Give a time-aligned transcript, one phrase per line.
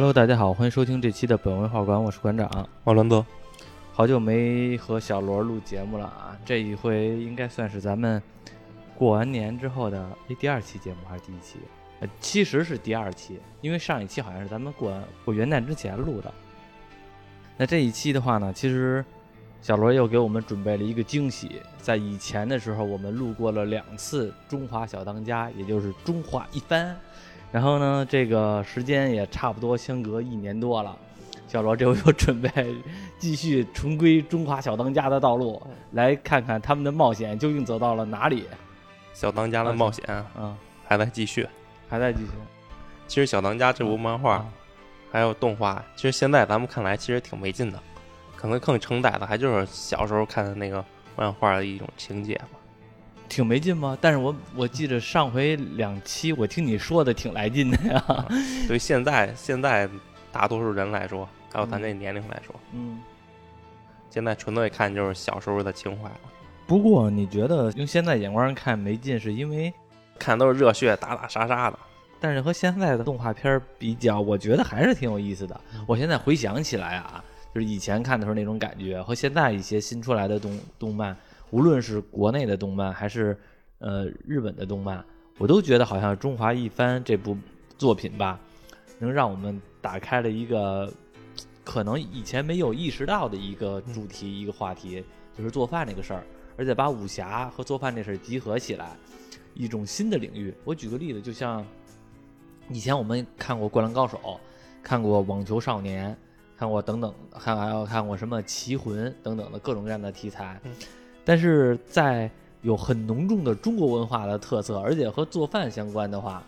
[0.00, 3.22] Hello，大家好，欢迎收听这期的本文化馆，我是馆长奥伦德。
[3.92, 8.22] 好久没和小罗录节目了啊，这一回应该算是咱们
[8.96, 11.58] 过完年之后的诶第二期节目还是第一期？
[12.00, 16.32] 呃，其实是第二期，因为上一期好像是咱们过完过元旦之前录的。
[17.58, 19.04] 那这一期的话呢，其实
[19.60, 21.60] 小罗又给我们准备了一个惊喜。
[21.76, 26.86] 在以前的时候，我们录过了两次《中华小当家》，也就是《中华一番》。
[27.52, 30.96] 然后呢，这个时间也差不多相隔一年多了，
[31.48, 32.50] 小罗这回又准备
[33.18, 35.60] 继续重归《中华小当家》的道路，
[35.92, 38.44] 来看看他们的冒险究竟走到了哪里。
[39.12, 40.04] 小当家的冒险
[40.38, 41.46] 嗯，还在继续。
[41.88, 42.30] 还在继续。
[43.08, 44.46] 其实《小当家》这部漫画啊
[45.10, 47.82] 还有动画，其实现在咱们看来其实挺没劲的，
[48.36, 50.84] 可能更承载的还就是小时候看的那个
[51.16, 52.59] 漫画的一种情节吧。
[53.30, 53.96] 挺没劲吗？
[54.00, 58.26] 但是我我记得上回两期我听你说的挺来劲的呀。
[58.68, 59.88] 对现在现在
[60.32, 63.00] 大多数人来说，还有咱这年龄来说，嗯。
[64.10, 66.20] 现在纯粹看就是小时候的情怀了，
[66.66, 69.72] 不过你觉得用现在眼光看没劲，是因为，
[70.18, 71.78] 看都是热血打打杀杀的。
[72.18, 75.58] 但是和现在的动画片儿比较，我觉得还是挺有意思的。
[75.86, 77.22] 我现在回想起来啊，
[77.54, 81.16] 就是以前看的时候那种感觉，和现在一些新出来的动动漫，
[81.50, 83.38] 无论是国内的动漫还是
[83.78, 85.04] 呃日本的动漫，
[85.38, 87.36] 我都觉得好像《中华一番》这部
[87.76, 88.38] 作品吧，
[88.98, 90.92] 能让我们打开了一个
[91.64, 95.04] 可能以前没有意识到的一个主题、一个话题，
[95.36, 96.24] 就是做饭这个事儿，
[96.56, 98.96] 而且把武侠和做饭这事儿集合起来，
[99.54, 100.54] 一种新的领域。
[100.64, 101.64] 我举个例子，就像
[102.68, 104.18] 以前我们看过《灌篮高手》，
[104.82, 106.12] 看过《网球少年》，
[106.56, 110.60] 看过等等，还还有看过什么《棋魂》等等的各种各样的题材，
[111.30, 112.28] 但是在
[112.60, 116.42] 有很浓重的中国文化的特色，而且和做饭相关的话，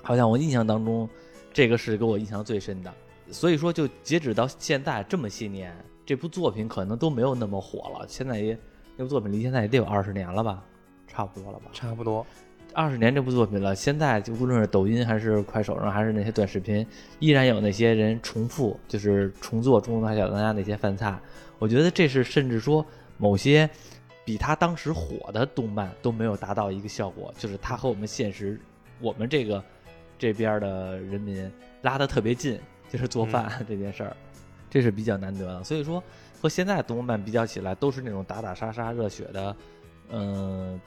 [0.00, 1.06] 好像我印象当中，
[1.52, 2.90] 这个是给我印象最深的。
[3.30, 5.76] 所以说，就截止到现在这么些年，
[6.06, 8.06] 这部作品可能都没有那么火了。
[8.08, 8.58] 现在也
[8.96, 10.64] 那部作品离现在也得有二十年了吧，
[11.06, 11.66] 差不多了吧。
[11.74, 12.26] 差不多，
[12.72, 16.86] 二十年这部作品了，现在就无论是抖音还是快手上，还是那些短视频，
[17.18, 21.20] 依然有那些人重复，就是重做《中华小当家》那些饭菜。
[21.58, 22.82] 我觉得这是甚至说
[23.18, 23.68] 某些
[24.24, 28.60] 比他当时火的动漫都没有达到一个效果，就是他和我们现实，
[29.00, 29.62] 我们这个
[30.18, 31.50] 这边的人民
[31.82, 34.16] 拉得特别近，就是做饭 这件事儿，
[34.68, 35.64] 这是比较难得的。
[35.64, 36.02] 所以说
[36.40, 39.56] 和现在动漫比较起来，都是那种打打杀杀、热血的，
[40.10, 40.80] 嗯、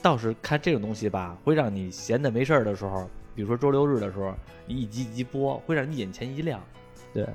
[0.00, 4.34] 倒是看这种东西吧，会让你闲的没事儿的时候，比如说周六日的时候，
[4.66, 6.60] 你一集一集播，会让你眼前一亮，
[7.12, 7.26] 对，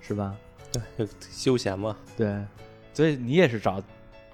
[0.00, 0.36] 是吧？
[0.70, 1.96] 对，休闲嘛。
[2.16, 2.44] 对，
[2.92, 3.82] 所以你也是找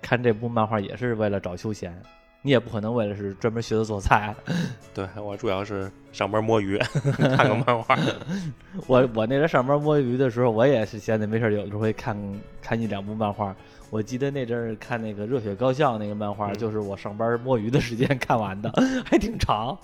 [0.00, 1.94] 看这部漫画，也是为了找休闲，
[2.42, 4.34] 你也不可能为了是专门学的做菜。
[4.94, 6.78] 对我主要是上班摸鱼，
[7.36, 7.98] 看个漫画。
[8.86, 12.16] 我我那阵上班摸鱼的时候，我也是闲的没事儿，有时候会看
[12.62, 13.54] 看一两部漫画。
[13.90, 18.72] 我记得那阵儿看那个《热血高校》那个漫画，嗯就是我上班摸鱼的时间看完的，
[19.04, 19.78] 还挺长。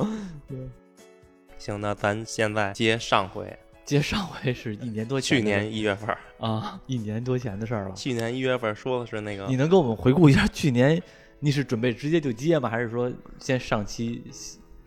[1.59, 3.57] 行，那咱现在接上回，
[3.91, 7.95] 接上回是一年多前去年一月份，啊，一年多前的事儿了。
[7.97, 11.03] 去年一月份说的是那个你能给我们回顾一下去年？
[11.41, 12.71] 你是准备直接就接吗？
[12.71, 14.23] 还是说先上期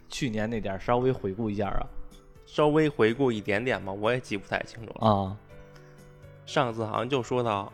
[0.07, 1.85] 去年那点儿稍微回顾一下啊？
[2.45, 5.05] 稍微回顾一点点吧，我也记不太清楚了。
[5.05, 5.37] 啊，
[6.45, 7.69] 上次好像就说到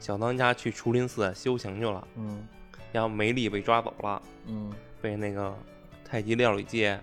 [0.00, 2.44] 小当家去竹林寺修行去了，嗯
[2.90, 5.56] 然后梅丽被抓走了，嗯被那个
[6.04, 6.98] 太极料理界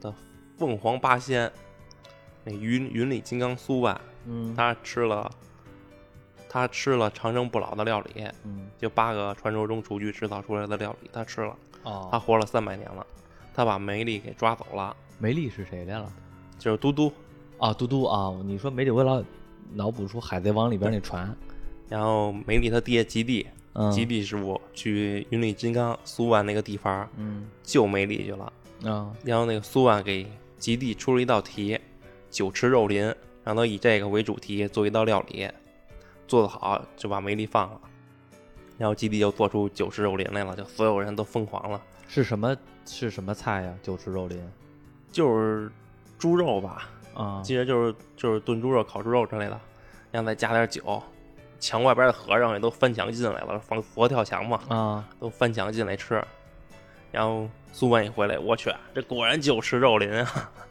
[0.00, 0.12] 的
[0.56, 1.48] 凤凰八仙，
[2.48, 5.30] 那云云里金刚苏万，嗯，他吃了，
[6.48, 13.06] 他吃了长生不老的料理，嗯就八个传说中厨具制造出来的料理，他吃了，哦他哦，活了三百年了，
[13.54, 16.10] 他把梅丽给抓走了，梅丽是谁来了？
[16.58, 17.12] 就是嘟嘟，
[17.58, 18.34] 啊，嘟嘟啊！
[18.44, 19.22] 你说梅丽，我老
[19.74, 21.36] 脑补出《海贼王》里边那船。
[21.88, 28.52] 然后梅丽他爹吉地，嗯，吉地师傅去云里金刚苏万那个地方嗯救梅丽去了，
[28.82, 30.26] 嗯然后那个苏万给
[30.58, 31.78] 吉地出了一道题，
[32.30, 33.14] 酒池肉林，
[33.44, 35.48] 让他以这个为主题做一道料理，
[36.26, 37.80] 做得好就把梅丽放了。
[38.76, 43.74] 然后基地就做出酒池肉林来了，就所有人都疯狂了，是什么是什么菜呀？
[43.82, 44.40] 酒池肉林
[45.10, 45.70] 就是
[46.18, 49.60] 猪肉吧，啊其实就是就是炖猪肉、烤猪肉之类的，
[50.10, 51.02] 然后再加点酒。
[51.60, 55.08] 墙外边的和尚也都翻墙进来了，放佛跳墙嘛，啊！
[55.18, 56.22] 都翻墙进来吃。
[57.10, 60.52] 然后苏万一回来，我去，这果然酒池肉林啊！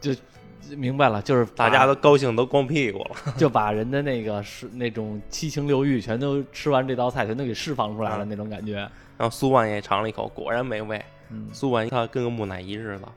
[0.76, 3.10] 明白了，就是大家都高兴都光屁股了。
[3.38, 8.74] 就把人的那个是那种七情六欲全都吃完这道菜，全都给释放出来了嗯那种感觉。
[9.16, 11.02] 然后苏万也尝了一口，果然美味。
[11.30, 13.08] 嗯苏万他跟个木乃伊似的，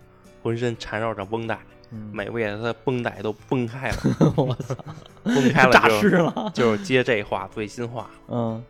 [0.43, 1.57] 浑身缠绕着绷带，
[1.91, 3.95] 嗯美味的他绷带都崩开了，
[4.35, 4.75] 我操，
[5.23, 6.51] 崩开了 诈就尸了。
[6.53, 8.61] 就是接这话最新话，嗯，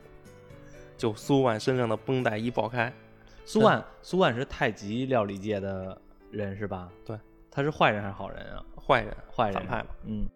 [0.96, 2.94] 就苏万身上的绷带一爆开，
[3.44, 6.88] 苏万，苏万是太极料理界的人是吧？
[7.04, 7.18] 对，
[7.52, 8.66] 他是坏人还是好人啊？
[8.76, 9.90] 坏人坏人，反派嘛。
[10.06, 10.28] 嗯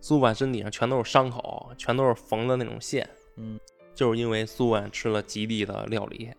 [0.00, 3.58] 苏万身体上全都是伤口，全都是缝的那种线，嗯
[3.94, 6.30] 就是因为苏万吃了极地的料理，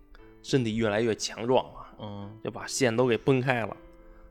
[0.44, 3.76] 身体越来越强壮了，嗯，就把线都给崩开了，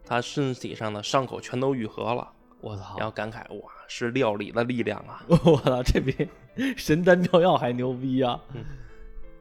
[0.05, 3.05] 他身体上的伤口全都愈合了，我操然！
[3.05, 5.25] 后感慨哇，是料理的力量啊！
[5.45, 6.29] 我操，这比
[6.79, 8.41] 神丹妙药还牛逼啊！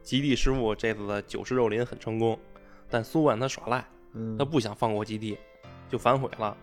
[0.02, 2.36] 极地师傅这次的九十肉林很成功，
[2.90, 5.38] 但苏万他耍赖，嗯他不想放过极地，
[5.94, 6.56] 就反悔了，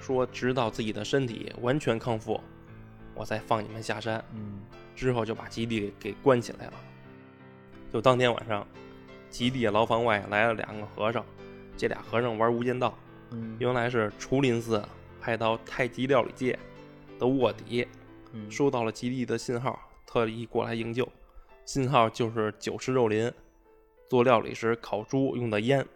[0.00, 2.40] 说直到自己的身体完全康复，
[3.14, 4.24] 我再放你们下山。
[4.32, 4.62] 嗯
[4.96, 6.72] 之后就把基地给给关起来了。
[7.92, 8.66] 就当天晚上，
[9.28, 11.22] 基地牢房外来了两个和尚，
[11.76, 12.96] 这俩和尚玩无间道，
[13.30, 14.82] 嗯原来是竹林寺
[15.20, 16.58] 派到太极料理界
[17.18, 17.86] 的卧底，
[18.32, 21.06] 嗯收到了基地的信号，特意过来营救。
[21.66, 23.30] 信号就是酒池肉林
[24.08, 25.86] 做料理时烤猪用的烟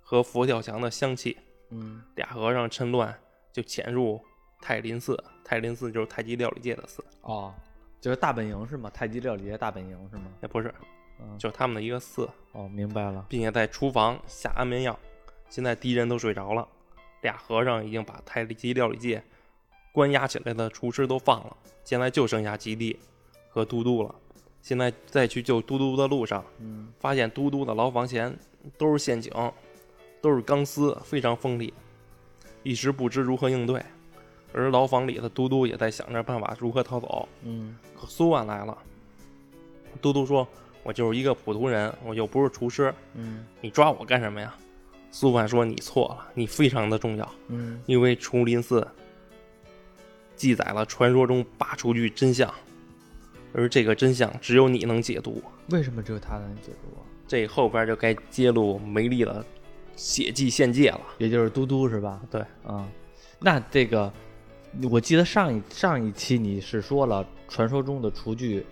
[0.00, 1.36] 和佛跳墙的香气。
[1.72, 3.14] 嗯俩和尚趁乱
[3.50, 4.20] 就潜入
[4.60, 7.52] 泰林寺，泰林寺就是太极料理界的寺，哦，
[8.00, 8.90] 就是大本营是吗？
[8.90, 10.24] 太极料理界大本营是吗？
[10.40, 10.72] 那不是，
[11.20, 12.28] 嗯，就是他们的一个寺。
[12.52, 13.26] 哦，明白了。
[13.28, 14.98] 并且在厨房下安眠药。
[15.48, 16.66] 现在敌人都睡着了，
[17.20, 19.22] 俩和尚已经把太极料理界
[19.92, 22.98] 关押起来的厨师都放了，现在就剩下吉地
[23.50, 24.14] 和嘟嘟了。
[24.62, 28.34] 现在再去救嘟嘟的路上，嗯发现嘟嘟的牢房前
[28.78, 29.30] 都是陷阱，
[30.22, 31.74] 都是钢丝，非常锋利，
[32.62, 33.84] 一时不知如何应对。
[34.54, 37.28] 而牢房里的嘟嘟也在想着办法如何逃走。
[37.42, 38.76] 嗯可苏万来了，
[40.00, 40.46] 嘟嘟说
[40.84, 44.54] ：“我就是一个普通人，我又不是厨师，嗯你抓我干什么呀？
[45.10, 48.86] 苏万说：“你错了，你非常的重要，嗯因为竹林寺
[50.36, 52.52] 记载了传说中八厨具真相，
[53.52, 55.42] 而这个真相只有你能解读。
[55.70, 57.02] 为什么只有他能解读啊？
[57.26, 59.42] 这后边就该揭露梅丽的
[59.96, 61.00] 血迹献祭了。
[61.18, 62.20] 也就是嘟嘟是吧？
[62.30, 62.88] 对，嗯、
[63.38, 64.12] 那这个
[64.90, 68.64] 我记得上一上一期你是说了传说中的厨具，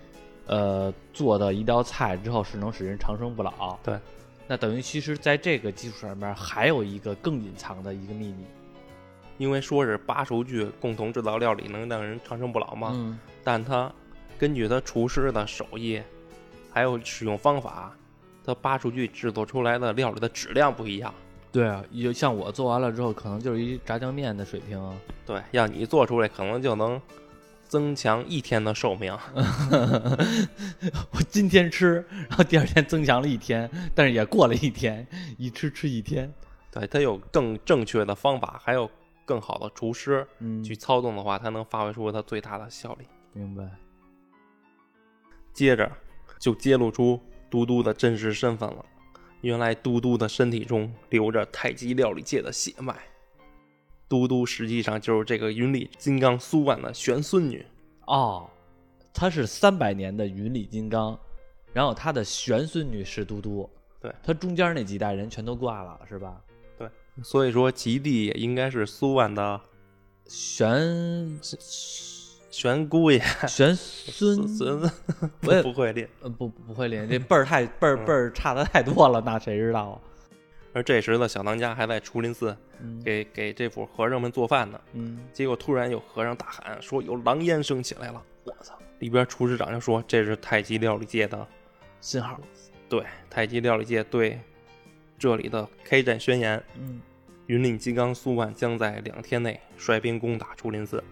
[0.46, 3.78] 呃，做的一道菜之后是能使人长生不老。
[3.82, 3.98] 对，
[4.46, 8.44] 那等于其实在这个基础上面还有一个更隐藏的一个秘密。
[9.38, 13.90] 因为说是八厨具共同制造料理能让人长生不老嘛，嗯但他
[14.38, 15.98] 根据他厨师的手艺，
[16.70, 17.96] 还有使用方法，
[18.44, 21.12] 他扒数据制作出来的料理的质量不一样。
[21.52, 24.96] 对啊，有像我做完了之后，可能就是一炸酱面的水平啊。
[25.26, 27.00] 对，要你做出来可能就能
[27.64, 29.12] 增强一天的寿命。
[31.10, 35.04] 我今天吃，然后第二天增强了一天，但是也过了一天，
[35.38, 36.32] 一吃吃一天。
[36.70, 38.88] 对，它有更正确的方法，还有
[39.24, 43.06] 更好的厨师嗯去操纵的话，它能发挥出它最大的效力。
[43.32, 43.68] 明白。
[45.52, 45.90] 接着
[46.38, 48.84] 就揭露出嘟嘟的真实身份了。
[49.40, 52.94] 原来嘟嘟的身体中流着太极料理界的血脉，
[54.06, 57.64] 嘟嘟实际上就是这个云里金刚苏万的玄孙女。
[58.06, 58.48] 哦，
[59.14, 61.18] 她是三百年的云里金刚，
[61.72, 63.68] 然后她的玄孙女是嘟嘟，
[63.98, 66.38] 对她中间那几代人全都挂了，是吧？
[66.76, 66.88] 对
[67.22, 69.60] 所以说，极地也应该是苏万的
[70.26, 71.38] 玄
[72.50, 73.18] 玄姑爷。
[73.48, 74.90] 玄孙，孙
[75.46, 76.08] 我也不会练。
[76.20, 80.00] 呃不不会练，这辈儿太辈儿辈儿差的太多了，那谁知道啊？
[80.72, 84.80] 而这时的小当家还在竹林寺嗯给给这伙和尚们做饭呢。
[84.92, 88.78] 嗯结果突然有和尚大喊说有狼烟升起来了，我操！
[89.00, 91.46] 里边厨师长就说这是太极料理界的，
[92.00, 92.38] 信号，
[92.88, 94.38] 对太极料理界对
[95.18, 96.62] 这里的开战宣言。
[96.78, 97.00] 嗯
[97.46, 101.02] 云岭金刚苏万将在两天内率兵攻打竹林寺。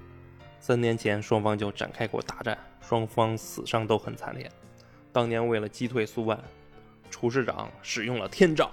[0.60, 4.50] 三年前双方就展开过大战，双方死伤都很惨烈。
[5.12, 6.38] 当年为了击退苏万，
[7.10, 8.70] 厨师长使用了天照，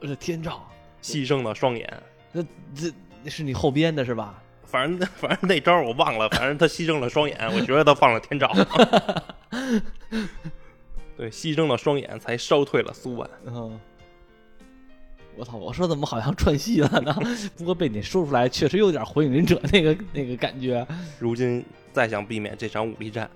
[0.00, 0.68] 这天照，
[1.02, 2.02] 牺牲了双眼。
[2.32, 2.42] 那
[2.74, 2.92] 这
[3.24, 4.42] 这是你后编的是吧？
[4.64, 8.52] 反正反正那招我忘了，反正他牺牲了双眼，我觉得他放了天照。
[11.16, 13.28] 对，牺牲了双眼才烧退了苏万。
[13.46, 13.80] 嗯，
[15.38, 15.56] 我操！
[15.56, 17.14] 我说怎么好像串戏了呢？
[17.56, 20.84] 不过被你说出来，确实有点火影忍者那个那个感觉。
[21.20, 23.30] 如今再想避免这场武力战，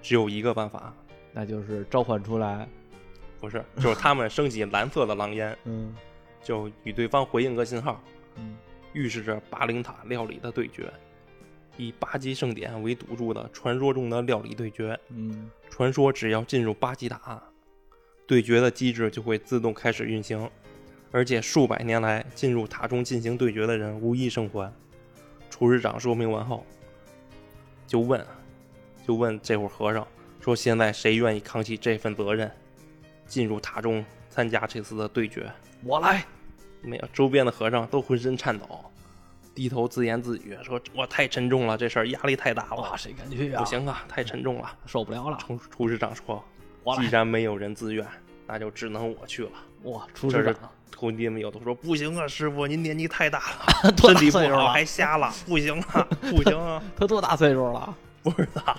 [0.00, 0.94] 只有一个办法，
[1.32, 2.68] 那就是召唤出来，
[3.40, 5.92] 不是，就是他们升起蓝色的狼烟， 嗯
[6.42, 8.00] 就与对方回应个信号，
[8.36, 8.56] 嗯
[8.92, 10.90] 预示着巴灵塔料理的对决，
[11.76, 14.98] 以八级盛典为赌注的传说中的料理对决。
[15.10, 17.42] 嗯传说只要进入八级塔，
[18.26, 20.48] 对决的机制就会自动开始运行，
[21.10, 24.72] 而且数百年来进入塔中进行对决的人无一生还。
[25.50, 26.64] 厨师长说明完后，
[27.86, 28.24] 就问，
[29.06, 30.06] 就问这伙和尚
[30.40, 32.50] 说：“现在谁愿意扛起这份责任，
[33.26, 35.50] 进入塔中参加这次的对决？”
[35.84, 36.24] 我来。
[36.80, 38.64] 没有，周边的和尚都浑身颤抖，
[39.52, 42.76] 低头自言自语说：“我太沉重了，这事儿压力太大了。
[42.76, 43.58] 哇，谁敢去啊？
[43.58, 46.44] 不行啊，太沉重了，受不了了。”厨厨师长说
[46.84, 48.06] 我：“来既然没有人自愿，
[48.48, 49.50] 那就只能我去了。
[49.84, 53.38] 哇，厨这是师长徒弟们有的说：“不行啊，师傅，您年纪太大
[53.84, 56.82] 了， 身体不好，还瞎了，不行啊，不行啊。
[56.98, 58.76] 他多大岁数了？” 不知道，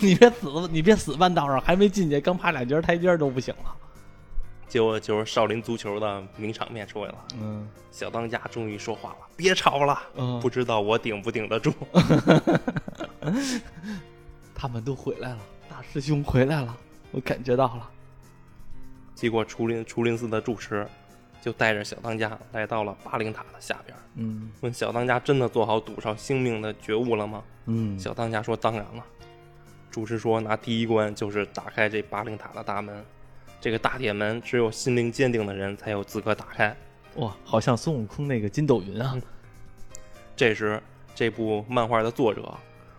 [0.00, 3.74] 你别死，你别死半道上，还没进去，刚爬两节台阶都不行了。
[4.68, 7.18] 结果就是少林足球的名场面出来了。
[7.40, 11.72] 嗯小当家终于说话了：“别吵了，嗯，不知道我顶不顶得住。
[14.54, 16.76] 他们都回来了，大师兄回来了，
[17.10, 17.90] 我感觉到了。”
[19.16, 20.86] 结果竹林竹林寺的住持
[21.40, 27.42] 就带着小当家来到了八灵塔的下边，嗯问小当家真的做好赌上性命的觉悟了吗？
[27.64, 29.04] 嗯，小当家说：“当然了。”
[29.90, 33.04] 主持说：“那第一关就是打开这八灵塔的大门，
[33.60, 36.76] 这个大铁门只有心灵坚定的人才有资格打开。
[37.14, 39.16] 哇，好像孙悟空那个筋斗云啊。”
[40.36, 40.82] 这时，
[41.14, 42.52] 这部漫画的作者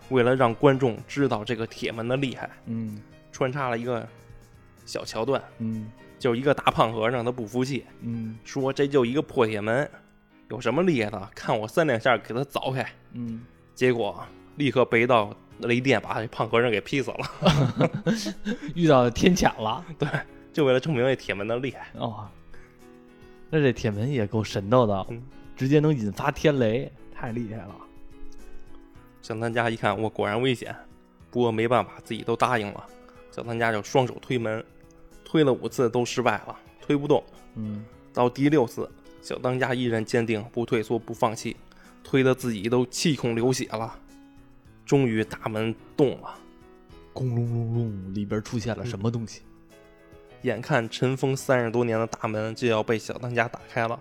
[0.08, 4.06] 为了让观众知道这个铁门的厉害，嗯穿插了一个
[4.84, 9.88] 小桥段，嗯就是一个大胖和尚他不服气，嗯说：“这就一个破铁门，
[10.50, 11.30] 有什么厉害的？
[11.34, 12.84] 看我三两下给他凿开。”
[13.14, 13.44] 嗯，
[13.74, 14.24] 结果
[14.56, 18.04] 立刻被一道雷电把这胖和尚给劈死了。
[18.74, 19.84] 遇到天谴了。
[19.98, 20.08] 对，
[20.52, 21.88] 就为了证明这铁门的厉害。
[21.94, 22.28] 哦，
[23.50, 25.22] 那这铁门也够神道的嗯，
[25.56, 27.74] 直接能引发天雷，太厉害了。
[29.22, 30.74] 小当家一看，我果然危险，
[31.30, 32.84] 不过没办法，自己都答应了。
[33.30, 34.64] 小当家就双手推门，
[35.28, 37.22] 推了五次都失败了，推不动。
[37.56, 41.54] 嗯到第六次，小当家依然坚定，不退缩，不放弃，
[42.02, 43.94] 推得自己都气孔流血了。
[44.86, 46.34] 终于大门动了，
[47.12, 49.42] 轰隆隆隆，里边出现了什么东西？
[50.42, 54.00] 眼看尘封三十多年的大门就要被小当家打开了，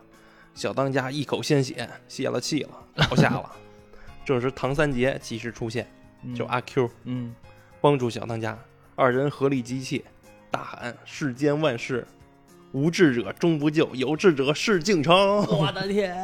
[0.56, 3.52] 小当家一口鲜血，泄了气了，倒下了。
[4.24, 5.92] 这时唐三杰及时出现，
[6.24, 7.36] 嗯就阿 Q 嗯
[7.82, 8.58] 帮助小当家，
[8.96, 10.06] 二人合力击气，
[10.50, 12.06] 大喊：“世间万事，
[12.72, 15.14] 无智者终不救，有志者事竟成。
[15.48, 16.16] 我的天，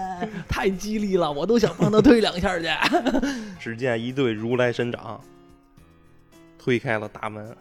[0.47, 2.67] 太激励了，我都想帮他推两下去。
[3.59, 5.19] ”只见一对如来神掌
[6.57, 7.55] 推开了大门。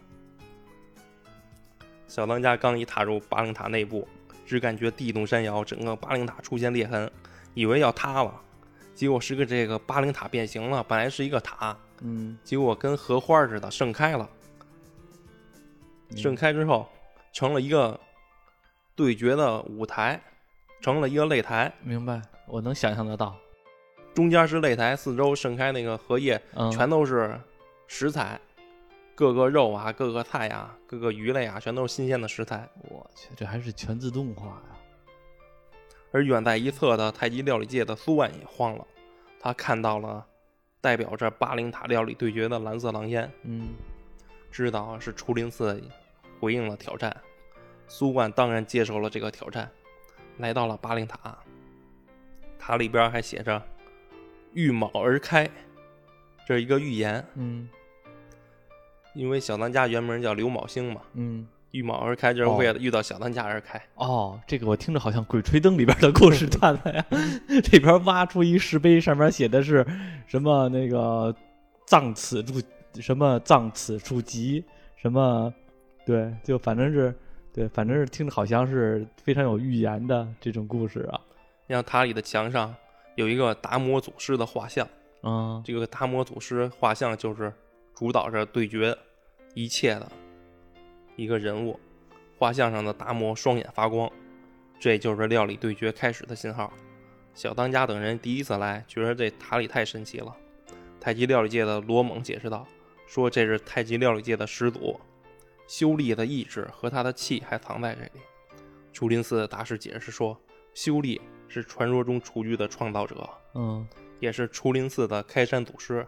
[2.07, 4.07] 小当家刚一踏入八灵塔内部，
[4.47, 7.11] 只感觉地动山摇，整个八灵塔出现裂痕，
[7.55, 8.41] 以为要塌了，
[8.95, 14.29] 结果是个这个八灵塔变形了，本来是一个塔，嗯，结果跟荷花似的盛开了。
[16.17, 16.89] 盛开之后，
[17.33, 17.99] 成了一个
[18.95, 20.21] 对决的舞台，
[20.81, 23.37] 成了一个擂台，明白，我能想象得到。
[24.15, 27.41] 中间是擂台，四周盛开那个荷叶，嗯，全都是
[27.87, 28.39] 食材，
[29.15, 32.69] 各个肉啊，各个菜呀、各个鱼类啊，全都是新鲜的食材。
[32.83, 34.77] 我去，这还是全自动化呀。
[36.11, 38.87] 而远在一侧的太极料理界的苏万也慌了，
[39.41, 40.27] 他看到了
[40.83, 43.69] 代表着八灵塔料理对决的蓝色狼烟，嗯
[44.51, 45.81] 知道是初林寺
[46.43, 47.17] 回应了挑战，
[47.87, 49.71] 苏万当然接受了这个挑战，
[50.39, 51.39] 来到了巴灵塔，
[52.59, 53.63] 塔里边还写着
[54.53, 55.49] “遇卯而开”，
[56.45, 57.69] 这是一个预言，嗯
[59.15, 61.47] 因为小当家原名叫刘卯星嘛，嗯。
[61.71, 63.81] 遇卯而开就是为了遇到小当家而开。
[63.95, 67.07] 哦，这个我听着好像《鬼吹灯》里边的故事段子呀，
[67.65, 69.87] 这边挖出一石碑，上面写的是
[70.27, 71.35] 什么那个
[71.87, 72.61] “葬此处”
[73.01, 74.63] 什么“葬此处吉”
[75.01, 75.51] 什么，
[76.05, 77.15] 对，就反正是
[77.53, 81.21] 对，反正是听着好像是非常有预言的这种故事啊。
[81.69, 82.75] 像塔里的墙上
[83.15, 84.87] 有一个达摩祖师的画像，
[85.23, 87.53] 嗯这个达摩祖师画像就是
[87.95, 88.97] 主导着对决
[89.55, 90.11] 一切的
[91.17, 91.79] 一个人物。
[92.39, 94.11] 画像上的达摩双眼发光，
[94.81, 96.73] 这就是料理对决开始的信号。
[97.35, 100.35] 小当家等人第一次来，觉得这塔里太神奇了。
[101.01, 102.67] 太极料理界的罗猛解释道
[103.07, 105.01] ：“说这是太极料理界的始祖，
[105.67, 108.11] 修丽的意志和他的气还藏在这里。”
[108.93, 110.39] 竹林寺大师解释说
[110.75, 113.87] ：“修丽是传说中雏菊的创造者，嗯
[114.21, 116.07] 也是竹林寺的开山祖师。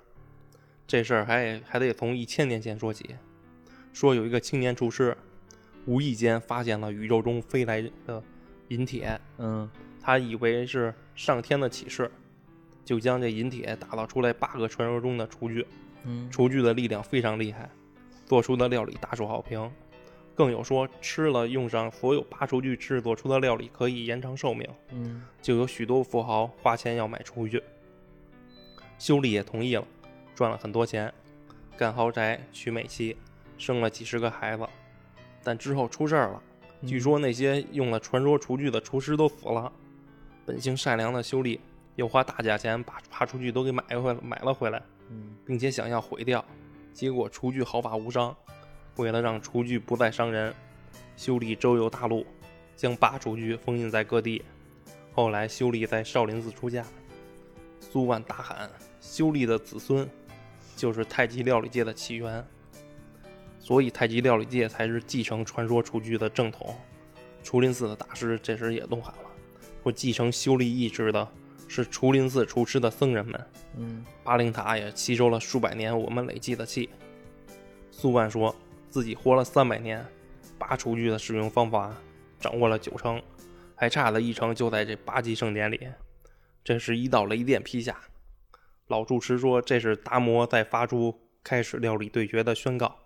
[0.87, 3.16] 这事儿还还得从一千年前说起。
[3.92, 5.16] 说有一个青年厨师，
[5.87, 8.23] 无意间发现了宇宙中飞来的
[8.68, 9.68] 银铁，嗯
[10.00, 12.11] 他以为是上天的启示，
[12.84, 15.66] 就将这银铁打造出来八个传说中的厨具。
[16.04, 17.70] 嗯厨具的力量非常厉害，
[18.26, 19.71] 做出的料理大受好评。
[20.37, 27.62] 更有说吃了用上所有八厨具制作出的料理可以延长寿命，嗯就有许多富豪花钱要买厨具。
[28.99, 29.87] 修理也同意了，
[30.35, 31.12] 赚了很多钱，
[31.76, 33.16] 干豪宅，娶美妻，
[33.57, 34.66] 生了几十个孩子。
[35.45, 36.43] 但之后出事儿了，
[36.81, 39.71] 嗯据说那些用了传说厨具的厨师都死了。
[40.45, 41.61] 本性善良的修理
[41.95, 46.45] 又花大价钱把爬厨具都给买回来买了回来，嗯并且想要毁掉，
[46.95, 48.35] 结果厨具毫发无伤。
[48.97, 50.55] 为了让厨具不再伤人，
[51.17, 52.25] 修理周游大陆，
[52.77, 54.43] 将八厨具封印在各地。
[55.13, 56.87] 后来修理在少林寺出家，
[57.81, 58.71] 苏万大喊
[59.01, 60.09] ：“修理的子孙
[60.77, 62.45] 就是太极料理界的起源。”
[63.59, 66.75] 所以太极料理界才是继承传说厨具的正统。
[67.43, 69.31] 竹林寺的大师这时也怒喊了
[69.83, 71.29] ：“说继承修理意志的
[71.68, 73.40] 是竹林寺厨师的僧人们。”
[73.76, 76.88] 嗯巴陵塔也吸收了数百年我们累积的气。
[77.90, 78.54] 苏万说
[78.88, 80.04] 自己活了三百年，
[80.59, 81.94] 八厨具的使用方法
[82.38, 83.21] 掌握了九成，
[83.75, 85.88] 还差的一成就在这八级盛典里。
[86.62, 87.97] 这是一道雷电劈下。
[88.87, 92.97] 老住持说这是达摩在发出开始料理对决的宣告。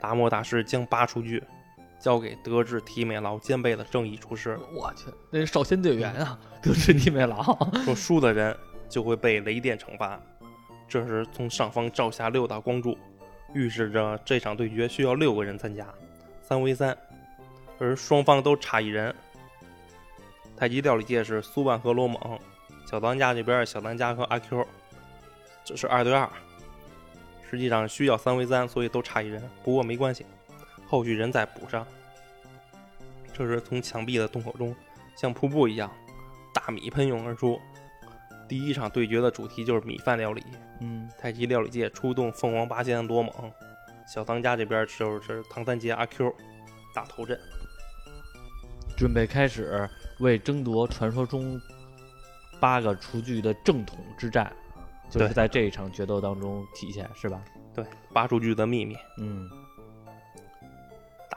[0.00, 1.42] 达摩大师将八厨具
[2.00, 7.42] 交给德智体美劳兼备的正义厨师，我去，那是少先队员啊，德智体美劳。
[7.84, 8.56] 说输的人
[8.88, 10.18] 就会被雷电惩罚。
[10.88, 12.98] 这时，从上方照下六道光柱，
[13.52, 15.86] 预示着这场对决需要六个人参加，
[16.42, 16.96] 三 v 三，
[17.78, 19.14] 而双方都差一人。
[20.56, 22.18] 太极料理界是苏万和罗猛，
[22.90, 24.66] 小当家这边小当家和阿 Q，
[25.64, 26.28] 这是二对二。
[27.48, 30.24] 实际上需要三 v 三，所以都差一人，不过没关系，
[30.90, 31.86] 后续人再补上。
[33.32, 34.74] 这时从墙壁的洞口中，
[35.14, 35.88] 像瀑布一样，
[36.52, 37.60] 大米喷涌而出。
[38.48, 40.42] 第一场对决的主题就是米饭料理。
[40.80, 43.32] 嗯太极料理界出动凤凰八仙罗猛，
[44.12, 46.34] 小当家这边就是唐三杰阿 Q
[46.92, 47.38] 打头阵。
[48.96, 51.60] 准备开始为争夺传说中
[52.58, 54.52] 八个厨具的正统之战，
[55.08, 57.40] 就是在这一场决斗当中体现，是吧？
[57.72, 58.96] 对，八厨具的秘密。
[59.18, 59.48] 嗯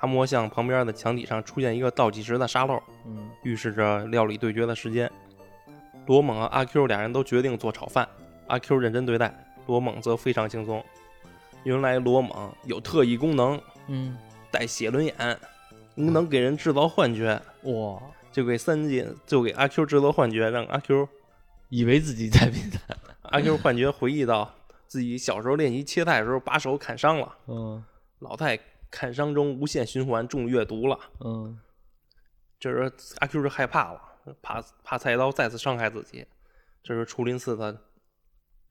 [0.04, 5.10] 达摩像旁边的墙体上出现一个倒计时的沙漏，嗯预示着料理对决的时间。
[6.08, 8.06] 罗猛和阿 Q 俩人都决定做炒饭，
[8.48, 9.34] 阿 Q 认真对待，
[9.66, 10.84] 罗猛则非常轻松。
[11.64, 14.18] 原来罗猛有特异功能，嗯，
[14.52, 15.16] 带写轮眼，
[15.96, 17.98] 能给人制造幻觉，哇，
[18.30, 21.08] 就给三姐就给阿 Q 制造幻觉，让阿 Q
[21.70, 22.80] 以为自己在比赛。
[23.22, 24.54] 阿 Q 幻觉回忆到
[24.86, 27.82] 自己小时候练习切菜的时候把手砍伤了，嗯
[28.20, 28.60] 老在
[28.94, 31.00] 砍伤中无限循环中阅读了。
[31.22, 31.60] 嗯
[32.60, 34.00] 这时候阿 Q 就害怕了，
[34.40, 36.28] 怕怕菜刀再次伤害自己。
[36.84, 37.82] 这时出林寺的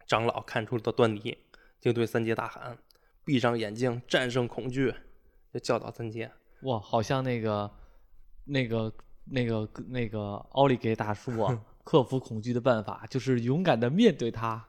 [0.07, 1.37] 长老看出了端倪，
[1.81, 2.79] 就对三杰大喊
[3.27, 4.95] ：“闭上眼睛，战胜恐惧！”
[5.53, 6.31] 就教导三杰。
[6.63, 7.71] 哇，好像那个
[8.45, 8.93] 那个
[9.25, 14.69] 那个那个奥利给大叔啊，克服恐惧的办法就是勇敢的面对它。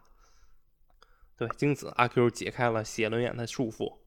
[1.38, 4.00] 对，经此阿 Q 解开了写轮眼的束缚，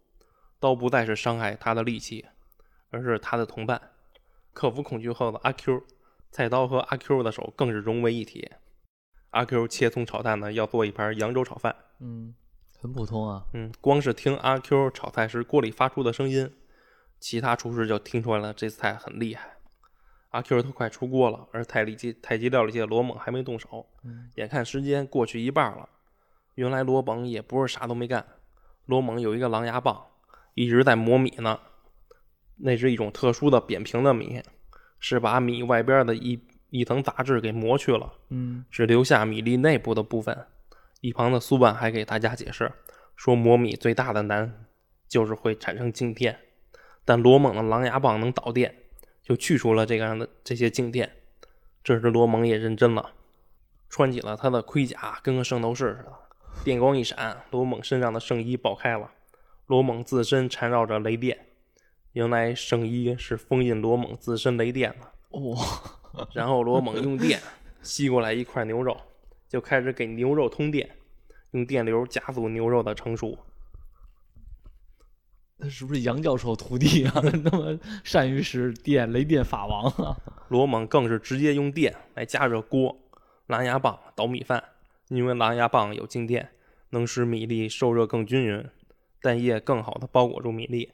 [0.59, 2.27] 刀不再是伤害他的利器，
[2.91, 3.81] 而是他的同伴。
[4.53, 5.83] 克服恐惧后的阿 Q，
[6.31, 8.51] 菜刀和阿 Q 的手更是融为一体。
[9.31, 11.77] 阿 Q 切葱炒蛋呢，要做一盘扬州炒饭。
[12.01, 12.35] 嗯，
[12.81, 13.45] 很普通啊。
[13.53, 16.51] 嗯，光是听阿 Q 炒菜时锅里发出的声音，
[17.21, 19.57] 其他厨师就听出来了这菜很厉害。
[20.31, 23.87] 阿 Q 都快出锅了，而太极界太极料理界罗猛还没动手。
[24.05, 25.89] 嗯眼看时间过去一半了，
[26.55, 28.27] 原来罗猛也不是啥都没干。
[28.87, 30.07] 罗猛有一个狼牙棒，
[30.57, 31.61] 一直在磨米呢。
[32.57, 34.43] 那是一种特殊的扁平的米，
[34.99, 36.41] 是把米外边的一
[36.71, 38.15] 一层杂质给磨去了。
[38.31, 40.47] 嗯只留下米粒内部的部分。
[41.03, 42.73] 一旁的苏万还给大家解释
[43.15, 44.67] 说，磨米最大的难
[45.07, 46.41] 就是会产生静电，
[47.05, 48.75] 但罗猛的狼牙棒能导电，
[49.23, 51.13] 就去除了这个样的这些静电。
[51.85, 53.13] 这时罗蒙也认真了，
[53.89, 56.13] 穿起了他的盔甲，跟个圣斗士似的，
[56.65, 59.13] 电光一闪，罗蒙身上的圣衣爆开了，
[59.67, 61.47] 罗猛自身缠绕着雷电。
[62.13, 65.07] 原来圣衣是封印罗猛自身雷电的。
[65.31, 65.57] 哦，
[66.33, 67.41] 然后罗猛用电
[67.83, 68.97] 吸过来一块牛肉，
[69.49, 70.89] 就开始给牛肉通电，
[71.51, 73.39] 用电流加速牛肉的成熟。
[75.59, 77.13] 那是不是杨教授徒弟啊？
[77.45, 80.17] 那么善于使电，雷电法王啊？
[80.49, 82.97] 罗猛更是直接用电来加热锅，
[83.47, 84.63] 狼牙棒捣米饭，
[85.09, 86.51] 因为狼牙棒有静电，
[86.91, 88.65] 能使米粒受热更均匀，
[89.21, 90.93] 蛋液更好的包裹住米粒。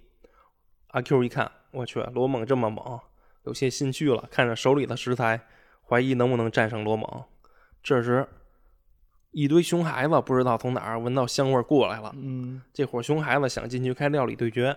[0.89, 3.01] 阿 Q 一看，我去，罗猛这么猛，
[3.45, 5.41] 有些心虚了，看着手里的食材，
[5.89, 7.25] 怀疑能不能战胜罗猛。
[7.83, 8.29] 这时，
[9.31, 12.13] 一堆熊孩子不知道从哪儿闻到香味儿过来了。
[12.15, 14.77] 嗯这伙熊孩子想进去开料理对决，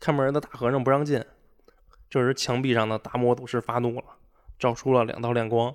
[0.00, 1.22] 看门的大和尚不让进，
[2.08, 4.04] 这时，墙壁上的达摩祖师发怒了，
[4.58, 5.74] 照出了两道亮光，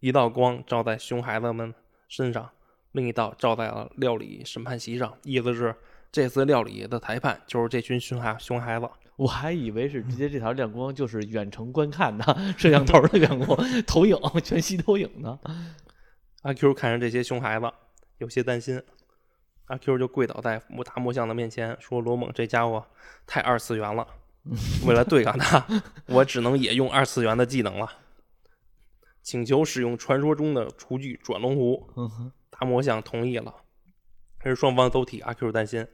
[0.00, 1.74] 一道光照在熊孩子们
[2.06, 2.50] 身上，
[2.92, 5.16] 另一道照在了料理审判席上。
[5.22, 5.74] 意思是，
[6.16, 8.88] 这次料理的裁判就是这群熊孩熊孩子。
[9.16, 12.24] 我还以为是直接这条亮光就是远程观看的
[12.56, 13.54] 摄像头的亮光，
[13.86, 15.38] 投影全息投影呢。
[16.40, 17.70] 阿 Q 看着这些熊孩子，
[18.16, 18.82] 有些担心。
[19.66, 22.86] 阿 Q 就跪倒在大魔像的面前，说：“罗猛这家伙
[23.26, 24.08] 太二次元了，
[24.88, 25.66] 为了对抗他，
[26.06, 27.86] 我只能也用二次元的技能了，
[29.22, 31.86] 请求使用传说中的厨具转龙壶。”
[32.58, 33.54] 大魔像同意了，
[34.38, 35.86] 还是双方都替阿 Q 担心。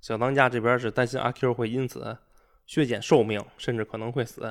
[0.00, 2.18] 小当家这边是担心阿 Q 会因此
[2.66, 4.42] 削减寿命，甚至可能会死；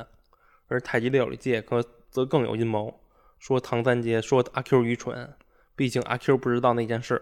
[0.68, 3.00] 而太极料理界可则更有阴谋，
[3.40, 5.34] 说唐三杰说阿 Q 愚蠢，
[5.76, 7.22] 毕竟阿 Q 不知道那件事。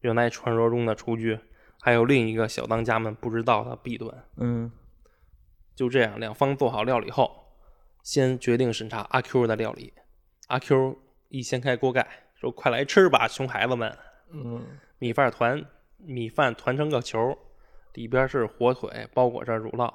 [0.00, 1.40] 原来传说中的厨具
[1.80, 4.24] 还有另一个小当家们不知道的弊端。
[4.36, 4.70] 嗯，
[5.74, 7.52] 就这样，两方做好料理后，
[8.02, 9.92] 先决定审查阿 Q 的料理。
[10.48, 10.98] 阿 Q
[11.28, 13.96] 一掀开锅盖，说：“快来吃吧，熊孩子们！”
[14.30, 14.64] 嗯，
[14.98, 15.64] 米饭团，
[15.96, 17.36] 米饭团成个球，
[17.96, 19.92] 里边是火腿包裹着乳酪，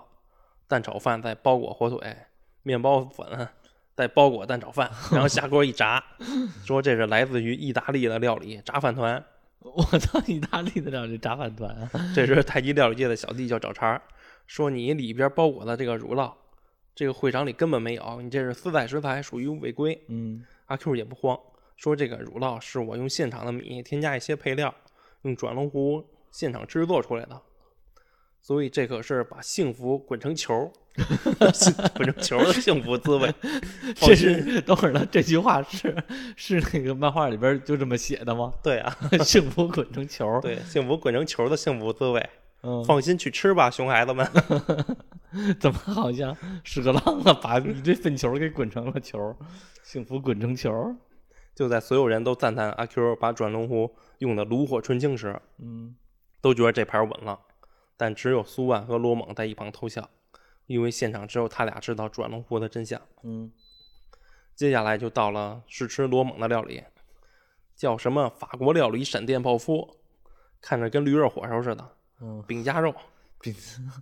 [0.67, 2.15] 蛋炒饭再包裹火腿，
[2.63, 3.47] 面包粉
[3.95, 6.03] 再包裹蛋炒饭，然后下锅一炸。
[6.65, 9.23] 说这是来自于意大利的料理——炸饭团。
[9.59, 10.19] 我操！
[10.25, 11.89] 意大利的料理炸饭团啊！
[12.15, 14.01] 这是太极料理界的小弟叫找茬，
[14.47, 16.33] 说你里边包裹的这个乳酪，
[16.95, 20.03] 这个会场里根本没有，你这是私宰食材，属于违规。
[20.07, 21.39] 嗯，阿 Q 也不慌，
[21.77, 24.73] 说这个乳酪是我用现场的米添加一些配料，
[25.21, 27.39] 用转龙壶现场制作出来的，
[28.41, 30.71] 所以这可是把幸福滚成球，
[31.95, 33.33] 滚成球的幸福滋味。
[33.95, 35.05] 这是等会儿呢？
[35.11, 35.95] 这句话是
[36.35, 38.51] 是那个漫画里边就这么写的吗？
[38.63, 42.29] 对啊， 幸福滚成球，对，幸福滚成球的幸福滋味。
[42.63, 44.27] 嗯，放心去吃吧，熊孩子们。
[45.59, 47.33] 怎么好像屎壳郎啊？
[47.41, 49.35] 把一堆粪球给滚成了球，
[49.83, 50.95] 幸福滚成球。
[51.55, 55.95] 就在所有人都赞叹阿 Q 把转龙壶用的炉火纯青时，嗯，
[56.41, 57.39] 都觉得这盘稳了。
[58.01, 60.09] 但只有苏万和罗猛在一旁偷笑，
[60.65, 62.99] 因为现场只有他俩知道转龙湖的真相。
[63.21, 63.51] 嗯，
[64.55, 66.83] 接下来就到了试吃罗猛的料理，
[67.75, 69.97] 叫什么法国料理闪电泡芙，
[70.59, 71.87] 看着跟驴肉火烧似的。
[72.21, 72.91] 嗯，饼夹肉，
[73.39, 73.53] 饼，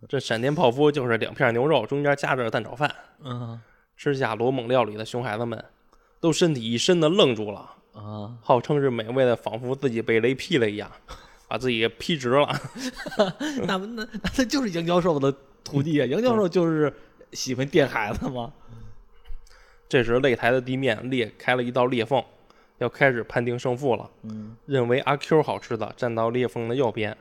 [0.08, 2.96] 这闪电泡芙就是两片牛肉，中间夹着蛋炒饭。
[3.20, 3.60] 嗯，
[3.98, 5.62] 吃下罗猛料理的熊孩子们，
[6.22, 7.76] 都身体一身的愣住了。
[7.92, 10.90] 啊，号称是美味的，仿佛自己被雷劈了一样，
[11.50, 12.48] 把自己给劈直了。
[13.68, 15.34] 那那那他就是杨教授的
[15.64, 16.06] 徒弟啊！
[16.06, 16.94] 杨教授就是
[17.34, 18.54] 喜欢电孩子吗？
[19.90, 22.24] 这时擂台的地面裂开了一道裂缝，
[22.78, 24.10] 要开始判定胜负了。
[24.22, 27.18] 嗯，认为阿 Q 好吃的站到裂缝的右边，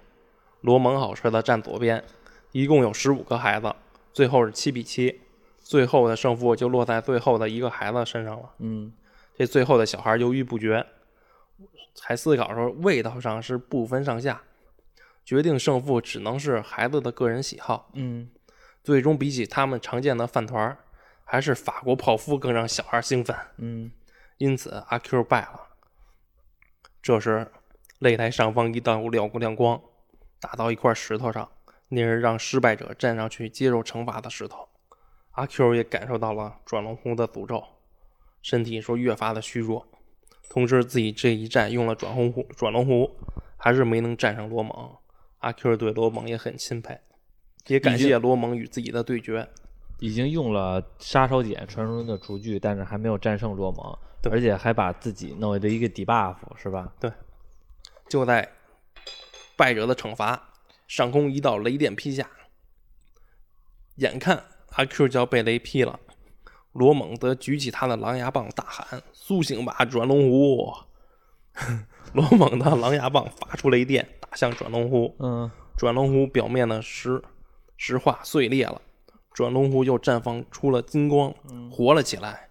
[0.61, 2.05] 罗蒙好吃的站左边。
[2.53, 3.75] 一共有十五个孩子，
[4.13, 5.21] 最后是七比七，
[5.61, 8.51] 最后的胜负就落在最后的一个孩子身上了。
[8.59, 8.93] 嗯，
[9.37, 10.85] 这最后的小孩犹豫不决，
[12.01, 14.43] 还思考说味道上是不分上下，
[15.25, 17.91] 决定胜负只能是孩子的个人喜好。
[17.95, 18.31] 嗯，
[18.83, 20.79] 最终比起他们常见的饭团儿，
[21.25, 23.37] 还是法国泡芙更让小孩兴奋。
[23.57, 23.91] 嗯，
[24.39, 25.69] 因此阿 Q 败了。
[27.03, 27.51] 这时，
[28.01, 29.81] 擂台上方一道亮亮光
[30.41, 31.51] 打到一块石头上，
[31.89, 34.69] 那是让失败者站上去接受惩罚的石头。
[35.33, 37.65] 阿 Q 也感受到了转龙壶的诅咒，
[38.43, 39.87] 身体说越发的虚弱。
[40.49, 43.11] 同时，自己这一战用了转龙壶，转龙壶
[43.57, 44.97] 还是没能战胜罗蒙。
[45.39, 46.99] 阿 Q 对罗蒙也很钦佩，
[47.67, 49.49] 也感谢罗蒙与自己的对决。
[50.01, 56.93] 已经用了杀手锏传说中的厨具，但是还没有战胜罗蒙，对而且还把自己弄了一个 debuff，是吧？
[56.99, 57.13] 对
[58.09, 58.49] 就在
[59.57, 60.51] 败者的惩罚，
[60.87, 62.31] 上空一道雷电劈下，
[63.97, 65.99] 眼看阿 Q 就要被雷劈了，
[66.79, 70.73] 罗猛则举起他的狼牙棒，大喊：“苏醒吧，转龙壶！”
[72.15, 75.15] 罗猛的狼牙棒发出雷电，打向转龙壶。
[75.19, 77.21] 嗯，转龙壶表面的石
[77.77, 78.81] 石化碎裂了，
[79.35, 81.35] 转龙壶又绽放出了金光，
[81.71, 82.49] 活了起来，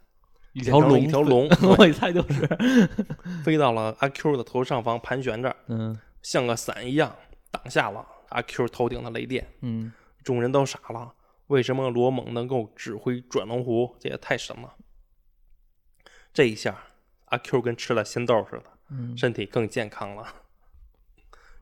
[0.53, 2.89] 一条龙，一条龙 我一猜就是，
[3.43, 7.15] 飞到了阿 Q 的头上方盘旋着，嗯像个伞一样
[7.49, 9.47] 挡下了阿 Q 头顶的雷电。
[9.61, 9.91] 嗯，
[10.23, 11.13] 众人都傻了，
[11.47, 13.95] 为什么罗猛能够指挥转龙湖？
[13.99, 14.75] 这也太神了！
[16.33, 16.77] 这一下，
[17.25, 20.43] 阿 Q 跟吃了仙豆似的，嗯身体更健康了。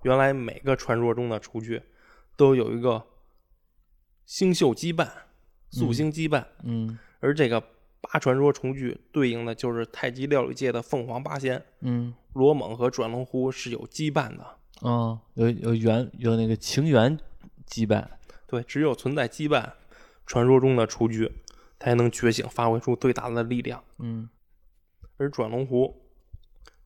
[0.04, 1.82] 原来每个传说中的厨具
[2.36, 3.08] 都有一个
[4.26, 5.10] 星宿羁绊、
[5.72, 7.64] 宿星羁绊，嗯而这个
[8.02, 11.64] 八传说厨具对应的就是太极料理界的凤凰八仙。
[11.80, 17.18] 嗯，罗猛和转龙湖是有羁绊的，哦，有有缘有那个情缘
[17.68, 18.06] 羁绊，
[18.48, 19.72] 对，只有存在羁绊，
[20.26, 21.32] 传说中的雏菊
[21.80, 23.84] 才能觉醒，发挥出最大的力量。
[24.00, 24.30] 嗯
[25.18, 26.02] 而转龙湖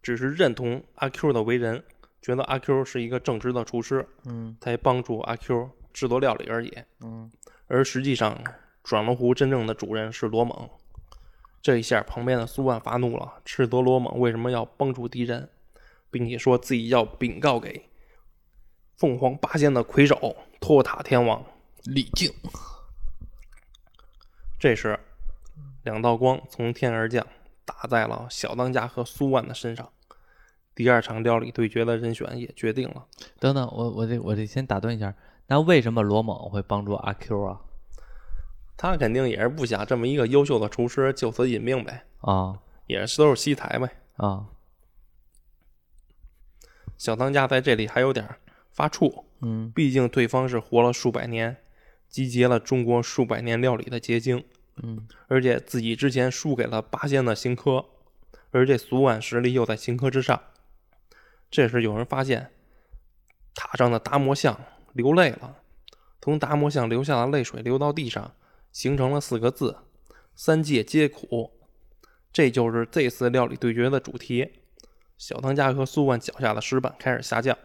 [0.01, 1.83] 只是认同阿 Q 的为人，
[2.21, 6.71] 觉得阿 Q 是一个正直的厨师，嗯才帮助阿 Q 制作料理而已。
[7.01, 7.31] 嗯
[7.67, 8.41] 而实际上，
[8.83, 10.69] 转龙湖真正的主人是罗猛。
[11.61, 15.49] 这一下，旁边的苏万发怒了，斥责罗猛为什么要帮助敌人，
[16.09, 17.88] 并且说自己要禀告给
[18.99, 21.41] 凤凰八仙的魁首托塔天王。
[21.85, 22.29] 李靖，
[24.59, 24.99] 这时，
[25.83, 27.25] 两道光从天而降，
[27.63, 29.89] 打在了小当家和苏万的身上。
[30.75, 33.05] 第二场料理对决的人选也决定了。
[33.39, 35.15] 等等，我我这我这先打断一下，
[35.47, 37.61] 那为什么罗猛会帮助阿 Q 啊？
[38.75, 43.89] 他肯定也是不想这么一个优秀的厨师就此殒命呗，啊也是都是西台呗。
[44.17, 44.47] 啊
[46.97, 48.35] 小当家在这里还有点
[48.79, 51.57] 发怵，嗯毕竟对方是活了数百年，
[52.07, 54.45] 集结了中国数百年料理的结晶，
[54.81, 57.85] 嗯而且自己之前输给了八仙的荆轲，
[58.51, 60.41] 而这苏万实力又在荆轲之上。
[61.51, 62.51] 这时有人发现
[63.53, 64.57] 塔上的达摩像
[64.93, 65.57] 流泪了，
[66.21, 68.33] 从达摩像流下的泪水流到地上，
[68.71, 69.75] 形成了四个字
[70.37, 71.51] ：“三界皆苦”。
[72.31, 74.61] 这就是这次料理对决的主题。
[75.17, 77.57] 小当家和苏万脚下的石板开始下降，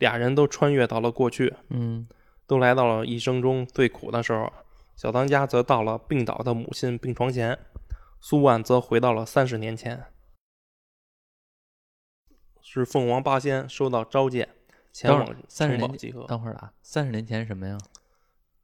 [0.00, 2.08] 俩人都穿越到了过去，嗯
[2.46, 4.52] 都来到了一生中最苦的时候。
[4.96, 7.58] 小当家则到了病倒的母亲病床前，
[8.20, 10.06] 苏万则回到了三十年前。
[12.60, 14.48] 是凤凰八仙收到召见，
[14.92, 16.24] 前往城堡集合。
[16.26, 17.78] 等会儿啊，三十年前什么呀？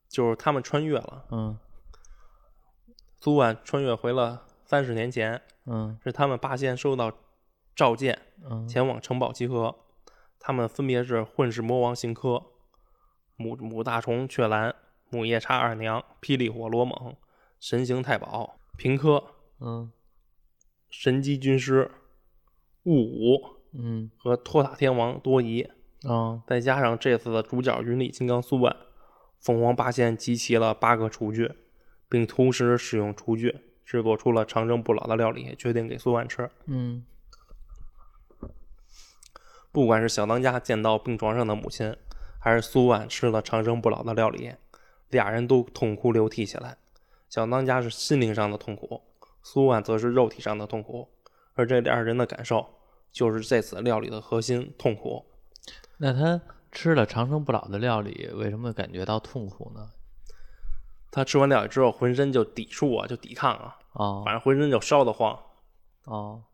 [0.08, 1.58] 就是他们穿越了，嗯
[3.20, 7.12] 苏万穿越回了三十年前，嗯是他们八仙收到
[7.74, 9.74] 召见，嗯前往城堡集合。
[10.38, 12.42] 他们分别是混世魔王辛科、
[13.36, 14.74] 母母大虫雀兰、
[15.10, 17.16] 母夜叉二娘、霹雳火罗猛、
[17.58, 19.22] 神行太保、平柯、
[19.60, 19.90] 嗯
[20.88, 21.90] 神机军师
[22.84, 23.40] 雾武
[23.72, 25.68] 嗯和托塔天王多疑，
[26.04, 28.74] 哦再加上这次的主角云里金刚苏万，
[29.40, 31.52] 凤凰八仙集齐了八个厨具，
[32.08, 36.48] 并同时使用厨具制作出了长生不老的料理，决定给苏万吃。
[36.66, 37.04] 嗯
[39.76, 41.94] 不管是小当家见到病床上的母亲，
[42.38, 44.54] 还是苏万吃了长生不老的料理，
[45.10, 46.78] 俩人都痛哭流涕起来。
[47.28, 49.02] 小当家是心灵上的痛苦，
[49.42, 51.10] 苏万则是肉体上的痛苦，
[51.52, 52.66] 而这俩人的感受
[53.12, 55.26] 就是这次料理的核心痛苦。
[55.98, 56.40] 那他
[56.72, 59.90] 吃了长生不老的料理，为什么感觉到痛苦呢？
[61.10, 65.38] 他吃完料理之后，浑身就抵触啊，就抵抗啊，哦反正浑身就烧得慌，
[66.04, 66.44] 哦，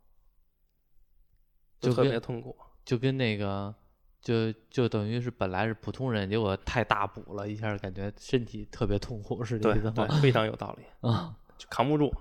[1.79, 2.57] 就特别痛苦。
[2.85, 3.75] 就跟那个，
[4.21, 10.07] 就就等于是本来是普通人，结果太大补了一下，感觉身体特别痛苦，是这对意思吗？
[10.09, 12.13] 对，非常有道理， 啊，就扛不住。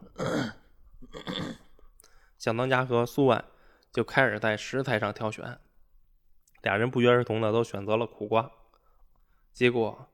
[2.37, 3.43] 小当家和苏万
[3.91, 5.57] 就开始在食材上挑选，
[6.61, 8.51] 俩人不约而同的都选择了苦瓜，
[9.53, 10.07] 结果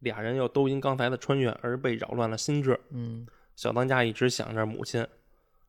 [0.00, 2.78] 俩人又都因刚才的穿越而被扰乱了心智。
[2.90, 5.06] 嗯小当家一直想着母亲，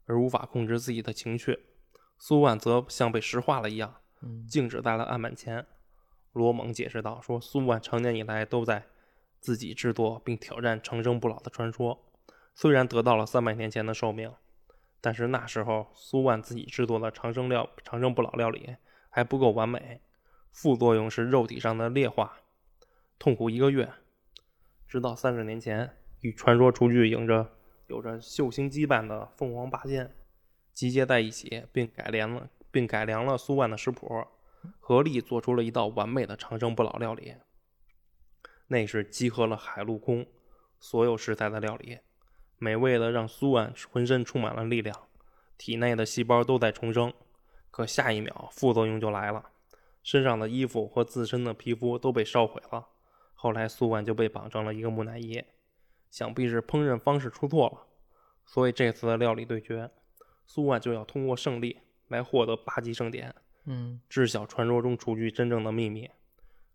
[0.06, 1.54] 而无法控制自己的情绪；
[2.18, 5.66] 苏万则像被石化了一样，嗯静止在了案板前。
[6.34, 8.84] 罗蒙解释道：“说苏万常年以来都在
[9.40, 12.06] 自己制作并挑战长生不老的传说，
[12.54, 14.32] 虽然得到了三百年前的寿命，
[15.02, 18.76] 但是那时候苏万自己制作的长生料长生不老料理
[19.10, 20.02] 还不够完美，
[20.52, 22.38] 副作用是肉体上的劣化，
[23.18, 23.92] 痛苦一个月，
[24.88, 27.50] 直到三十年前与传说厨具有着
[27.88, 30.16] 有着秀星羁绊的凤凰八仙
[30.78, 34.28] 集结在一起，并改良了并改良了苏万的食谱，
[34.80, 37.34] 合力做出了一道完美的长生不老料理。
[38.68, 40.28] 那是集合了海陆空
[40.80, 41.98] 所有食材的料理，
[42.60, 44.96] 美味的让苏万浑身充满了力量，
[45.58, 47.12] 体内的细胞都在重生。
[47.72, 49.50] 可下一秒，副作用就来了，
[50.04, 52.88] 身上的衣服和自身的皮肤都被烧毁了。
[53.34, 55.44] 后来，苏万就被绑成了一个木乃伊，
[56.12, 57.88] 想必是烹饪方式出错了。
[58.46, 59.90] 所以这次的料理对决，
[60.48, 66.10] 苏万就要通过胜利来获得八级盛典，嗯知晓传说中厨具真正的秘密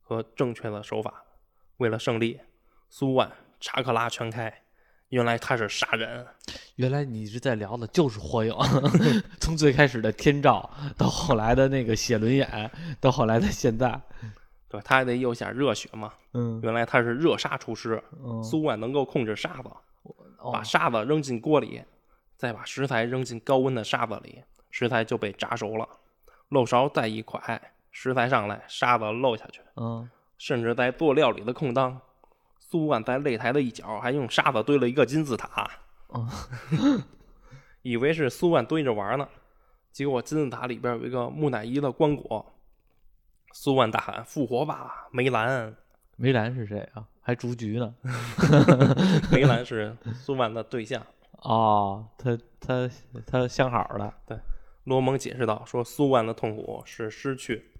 [0.00, 1.24] 和正确的手法。
[1.78, 2.38] 为了胜利，
[2.88, 4.62] 苏万查克拉全开，
[5.08, 6.24] 原来他是杀人。
[6.76, 8.54] 原来你一直在聊的就是火影，
[9.40, 14.00] 从最开始的天照，到后来的那个写轮眼，到后来的现在，
[14.68, 16.12] 对，他还得有点热血嘛。
[16.34, 19.70] 嗯原来他是热沙厨师，嗯，苏万能够控制沙子，
[20.38, 21.82] 哦把沙子扔进锅里，
[22.36, 25.88] 再把食材扔进高温的沙子里，食材就被炸熟了。
[26.48, 27.58] 漏勺再一蒯，
[27.90, 29.60] 食材上来，沙子漏下去。
[29.76, 32.00] 嗯甚至在做料理的空当，
[32.58, 35.70] 苏万在擂台的一角还用沙子堆了一个金字塔，
[36.12, 36.28] 嗯
[37.82, 39.28] 以为是苏万堆着玩呢，
[39.92, 42.44] 结果金字塔里边有一个木乃伊的棺椁。
[43.52, 45.76] 苏万大喊：“复活吧，梅兰！”
[46.16, 47.04] 梅兰是谁啊？
[47.20, 47.94] 还竹菊呢？
[49.30, 51.00] 梅兰是苏万的对象。
[51.42, 52.90] 哦，他他
[53.26, 54.14] 他相好了。
[54.84, 57.72] 罗蒙解释道：“说苏万的痛苦是失去，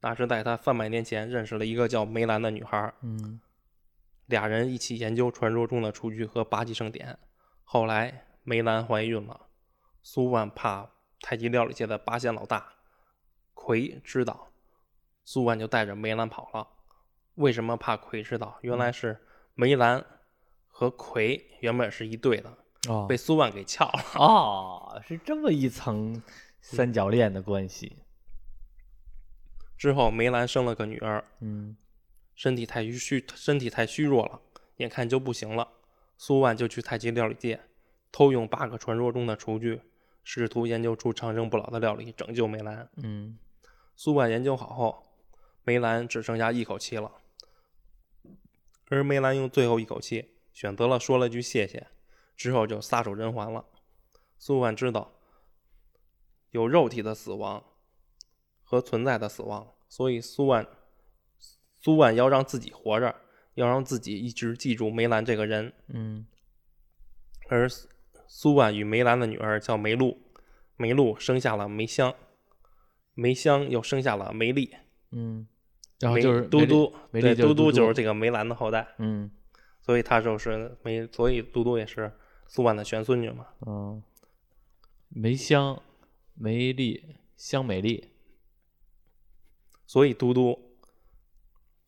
[0.00, 3.40] 那是在他三百年前认识了一个叫梅兰的女孩，嗯
[4.26, 7.18] 俩人一起研究传说中的雏菊和八级圣典。
[7.64, 9.48] 后来梅兰怀孕了，
[10.02, 12.72] 苏万怕太极料理界的八仙老大
[13.54, 14.52] 魁知道，
[15.24, 16.68] 苏万就带着梅兰跑了。
[17.34, 18.58] 为什么怕魁知道？
[18.62, 20.04] 原来是梅兰
[20.66, 22.58] 和魁原本是一对的，
[22.88, 24.04] 哦被苏万给撬了。
[24.14, 26.22] 哦，是这么一层
[26.60, 27.96] 三角恋的关系。
[29.76, 31.76] 之后梅兰生了个女儿，嗯
[32.34, 34.40] 身体太虚，身体太虚弱了，
[34.76, 35.68] 眼看就不行了。
[36.16, 37.60] 苏万就去太极料理界
[38.12, 39.82] 偷用八个传说中的厨具，
[40.22, 42.88] 试图研究出长生不老的料理，拯救梅兰。
[42.96, 43.38] 嗯
[43.96, 45.04] 苏万研究好后，
[45.64, 47.12] 梅兰只剩下一口气了，
[48.88, 51.88] 而梅兰用最后一口气选择了说了句谢谢，
[52.36, 53.64] 之后就撒手人寰了。
[54.38, 55.12] 苏万知道
[56.50, 57.62] 有肉体的死亡
[58.62, 60.66] 和存在的死亡，所以苏万
[61.78, 63.14] 苏万要让自己活着，
[63.54, 65.72] 要让自己一直记住梅兰这个人。
[65.88, 66.26] 嗯
[67.48, 67.88] 而苏
[68.26, 70.18] 苏万与梅兰的女儿叫梅露，
[70.76, 72.14] 梅露生下了梅香，
[73.14, 74.74] 梅香又生下了梅丽，
[75.10, 75.46] 嗯，
[76.00, 79.30] 然后就是嘟嘟，对，嘟嘟就是这个梅兰的后代，嗯
[79.82, 82.10] 所以他就是梅，所以嘟嘟也是
[82.52, 83.46] 苏万的玄孙女嘛。
[83.66, 84.02] 嗯，
[85.08, 85.82] 梅香、
[86.34, 88.10] 梅丽、香美丽。
[89.86, 90.76] 所以嘟嘟，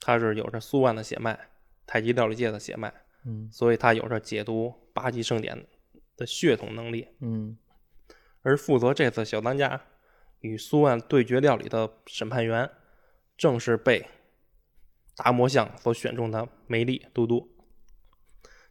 [0.00, 1.38] 他是有着苏万的血脉，
[1.85, 2.90] 太极料理界的血脉，
[3.27, 5.66] 嗯所以他有着解读八级圣典
[6.16, 7.09] 的血统能力。
[7.20, 7.59] 嗯
[8.40, 9.79] 而负责这次小当家
[10.40, 12.70] 与苏万对决料理的审判员，
[13.37, 14.09] 正是被
[15.14, 17.54] 达摩像所选中的梅丽嘟嘟。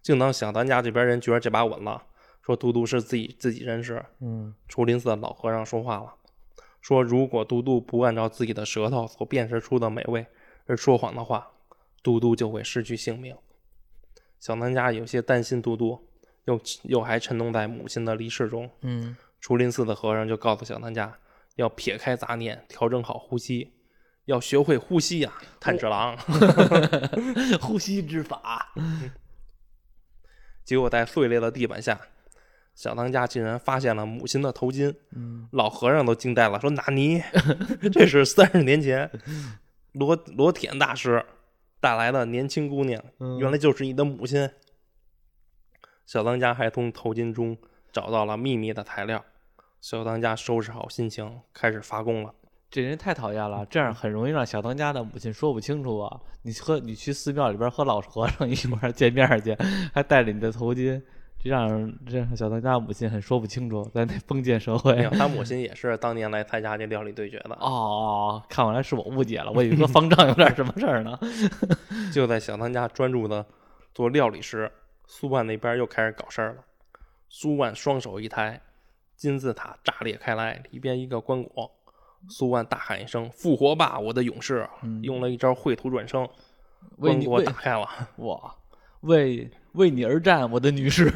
[0.03, 2.03] 正当小当家这边人觉得这把稳了，
[2.45, 6.13] 说嘟嘟是自己自己人时，嗯竹林寺的老和尚说话了，
[6.81, 10.27] 说如果嘟嘟不按照自己的舌头所辨识出的美味
[10.65, 11.47] 而说谎的话，
[12.03, 13.33] 嘟嘟就会失去性命。
[14.41, 16.05] 小当家有些担心嘟嘟，
[16.43, 18.69] 又又还沉重在母亲的离世中。
[18.81, 21.17] 嗯竹林寺的和尚就告诉小当家，
[21.55, 23.73] 要撇开杂念，调整好呼吸，
[24.25, 26.17] 要学会呼吸呀、炭治郎。
[27.61, 28.73] 呼吸之法。
[30.63, 31.99] 结果在碎裂的地板下，
[32.73, 34.93] 小当家竟然发现了母亲的头巾。
[35.11, 37.21] 嗯老和尚都惊呆了，说：“纳尼？
[37.91, 39.09] 这是三十年前
[39.93, 41.23] 罗罗铁大师
[41.79, 44.49] 带来的年轻姑娘，嗯原来就是你的母亲。”
[46.05, 47.57] 小当家还从头巾中
[47.91, 49.23] 找到了秘密的材料。
[49.79, 52.33] 小当家收拾好心情，开始发功了。
[52.73, 56.19] 这人太讨厌了，这样很容易让小当家的母亲说不清楚啊！
[56.41, 59.55] 你和你去寺庙里边和老和尚一块儿见面去，
[59.93, 60.99] 还带着你的头巾，
[61.37, 65.07] 这让这让小当家母亲很说不清楚，在那封建社会，。
[65.11, 67.55] 他母亲也是当年来参加这料理对决的。
[67.59, 71.15] 哦，看来是我误解了，我以为说方丈有点什么事儿呢。
[72.11, 73.45] 就在小当家专注的
[73.93, 74.71] 做料理时，
[75.05, 76.63] 苏万那边又开始搞事儿了。
[77.29, 78.59] 苏万双手一抬，
[79.15, 81.69] 金字塔炸裂开来，里边一个棺椁。
[82.29, 84.67] 苏万大喊一声：“复活吧，我的勇士！”
[85.03, 86.27] 用了一招秽土转生，
[86.97, 87.87] 棺椁为你为打开了。
[88.17, 88.55] 哇，
[89.01, 91.11] 为为你而战，我的女士。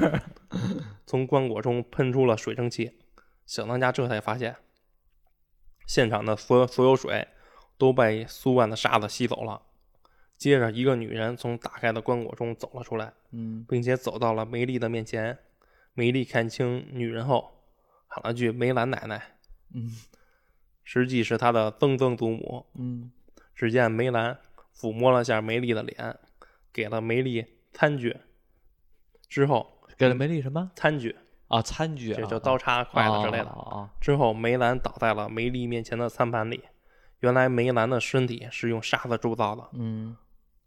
[1.06, 3.00] 从棺椁中喷出了水蒸气，
[3.46, 4.58] 小当家这才发现，
[5.86, 7.28] 现场的所有所有水
[7.78, 9.62] 都被苏万的沙子吸走了。
[10.38, 15.40] 接着，一个女人从打开的棺椁中走了出来，嗯并且走到了梅丽的面前。
[15.94, 17.64] 梅丽看清女人后，
[18.08, 19.38] 喊了句“梅兰奶奶
[19.74, 19.90] 嗯”，
[20.90, 22.66] 实际是他的曾曾祖母。
[22.76, 23.12] 嗯
[23.54, 24.40] 只见梅兰
[24.74, 26.18] 抚摸了下梅丽的脸，
[26.72, 27.44] 给了梅丽
[27.74, 28.16] 餐具，
[29.28, 31.14] 之后给了梅丽什么餐具
[31.50, 31.62] 啊？
[31.62, 33.48] 餐具啊，这就刀叉、筷子之类的。
[33.48, 36.64] 啊之后，梅兰倒在了梅丽面前的餐盘里。
[37.20, 40.16] 原来梅兰的身体是用沙子铸造的，嗯，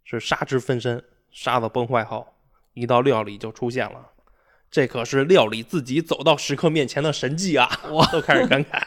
[0.04, 1.02] 是沙之分身。
[1.30, 2.26] 沙子崩坏后，
[2.74, 4.10] 一道料理就出现了。
[4.70, 7.68] 这可是料理自己走到食客面前的神迹啊！
[7.90, 8.80] 我都开始感慨。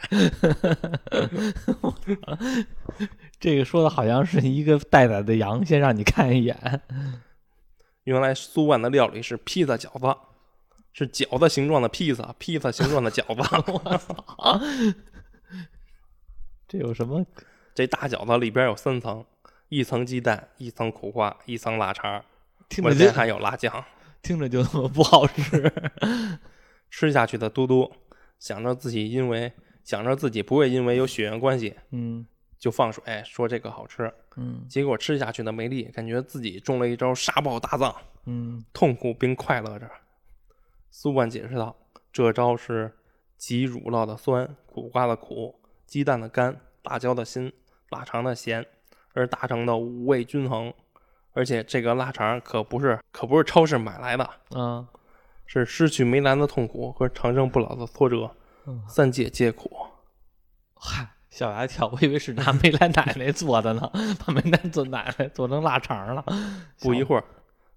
[3.38, 6.80] 这个说的好像是一个待宰的羊，先让你看一眼。
[8.04, 10.16] 原来苏万的料理是披萨饺子，
[10.94, 13.42] 是饺子形状的披萨，披萨形状的饺子。
[13.70, 14.60] 我操
[16.66, 17.26] 这有什么？
[17.74, 19.22] 这大饺子里边有三层，
[19.68, 22.24] 一层鸡蛋，一层苦瓜，一层腊肠。
[22.70, 23.84] 听着就外边还有辣酱。
[24.24, 25.72] 听着就那么不好吃。
[26.90, 27.92] 吃下去的嘟嘟
[28.38, 29.52] 想着自己因为
[29.84, 32.26] 想着自己不会因为有血缘关系嗯
[32.58, 37.94] 就放水说这个好吃，嗯结果吃下去的梅丽感觉自己中了一招杀爆大藏，
[38.24, 39.90] 嗯痛苦并快乐着。
[40.90, 41.76] 苏万解释道
[42.10, 42.96] ：“这招是
[43.36, 47.52] 集乳酪的酸、苦瓜的苦、鸡蛋的干、辣椒的辛、
[47.90, 48.64] 腊肠的咸，
[49.12, 50.72] 而达成的五味均衡。
[51.34, 54.88] 而且这个腊肠可不是可不是超市买来的，啊
[55.46, 58.30] 是失去梅兰的痛苦和长生不老的挫折，
[58.66, 59.70] 嗯三界皆苦。
[60.74, 63.90] 嗨，吓我一跳，我以为是拿梅兰奶奶做的呢，
[64.24, 66.24] 把梅兰做奶奶做成腊肠了。
[66.80, 67.24] 不一会儿，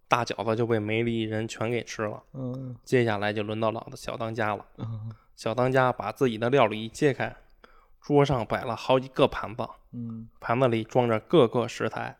[0.07, 2.23] 大饺子就被梅丽一人全给吃了。
[2.33, 4.65] 嗯接下来就轮到老的小当家了。
[4.77, 7.35] 嗯小当家把自己的料理一揭开，
[8.01, 12.17] 桌上摆了好几个盘子，嗯盘子里装着各个食材，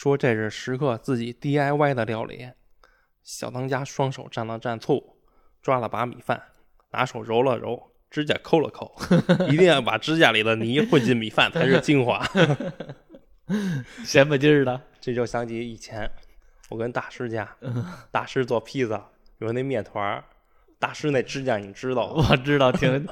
[0.00, 2.52] 说这是食客自己 DIY 的料理。
[3.24, 5.16] 小当家双手蘸了蘸醋，
[5.60, 6.40] 抓了把米饭，
[6.92, 8.94] 拿手揉了揉，指甲抠了抠，
[9.50, 12.24] 一定要把指甲里的泥混进米饭才是精华。
[14.06, 14.80] 咸不劲儿的。
[15.00, 16.08] 这就想起以前
[16.68, 17.56] 我跟大师家，
[18.12, 19.04] 大师做披萨
[19.38, 20.24] 有那面团儿，
[20.78, 22.28] 大师那指甲你知道吗？
[22.30, 23.06] 我知道，挺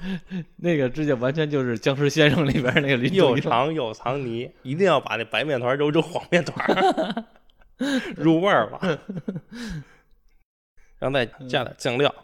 [0.57, 7.25] 那个指甲完全就是《僵尸先生》里边那个林又长又藏泥，一定要把那白面团揉成黄面团，
[8.17, 9.01] 入味儿了。
[10.99, 12.15] 然后再加点酱料，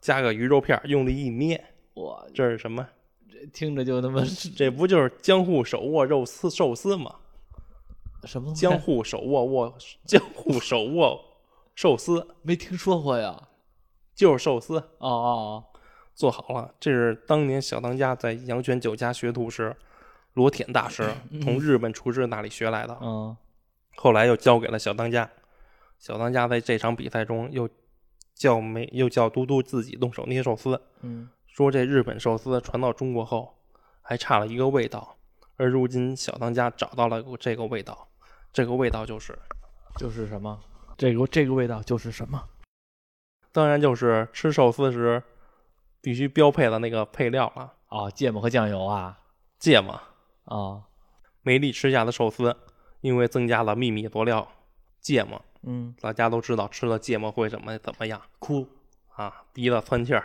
[0.00, 1.62] 加个鱼肉片，用力一捏，
[1.94, 2.86] 哇，这是什么？
[3.30, 4.22] 这听着就他妈
[4.56, 7.14] 这不就是江户手握肉丝寿司吗？
[8.24, 11.22] 什么江户手握握江户手握
[11.74, 13.40] 寿司没听说过呀？
[14.16, 15.64] 就是寿司，哦哦哦
[16.16, 16.74] 做好了。
[16.80, 19.76] 这是当年小当家在阳泉酒家学徒时，
[20.32, 21.08] 罗田大师
[21.40, 23.00] 从日本厨师那里学来的哦，。
[23.02, 23.36] 嗯
[23.98, 25.30] 后来又交给了小当家。
[25.98, 27.66] 小当家在这场比赛中又
[28.34, 33.56] 叫没又叫嘟嘟自己动手捏寿司，嗯说这日本寿司传到中国后
[34.02, 35.16] 还差了一个味道，
[35.56, 38.06] 而如今小当家找到了这个味道，
[38.52, 39.38] 这个味道就是，
[39.96, 40.60] 就是什么？
[40.98, 42.42] 这个这个味道就是什么？
[43.56, 45.22] 当然就是吃寿司时
[46.02, 49.18] 必须标配的那个配料了，啊，芥末和酱油啊
[49.58, 49.98] 芥末。
[50.44, 50.82] 啊
[51.40, 52.54] 梅丽吃下的寿司，
[53.00, 54.46] 因为增加了秘密佐料
[55.00, 58.68] 芥末，嗯，大家都知道吃了芥末会怎么怎么样哭
[59.14, 60.22] 啊，鼻子窜气儿，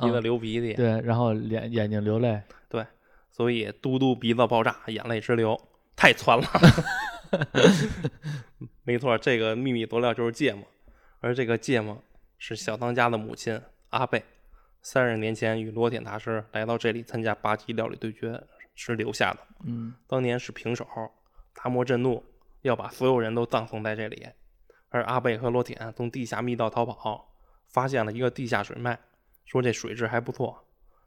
[0.00, 2.86] 鼻子流鼻涕，对，然后眼眼睛流泪，对，
[3.32, 5.60] 所以嘟嘟鼻子爆炸，眼泪直流，
[5.96, 6.46] 太窜了。
[8.84, 10.64] 没错，这个秘密佐料就是芥末，
[11.18, 12.00] 而这个芥末
[12.38, 13.60] 是小当家的母亲
[13.90, 14.24] 阿贝，
[14.80, 18.42] 三十年前与罗铁大师来到这里参加八级料理对决
[18.74, 19.40] 时留下的。
[19.64, 20.86] 嗯当年是平手，
[21.52, 22.24] 达摩震怒，
[22.62, 24.28] 要把所有人都葬送在这里。
[24.90, 27.34] 而阿贝和罗铁从地下密道逃跑，
[27.66, 28.98] 发现了一个地下水脉，
[29.44, 30.64] 说这水质还不错，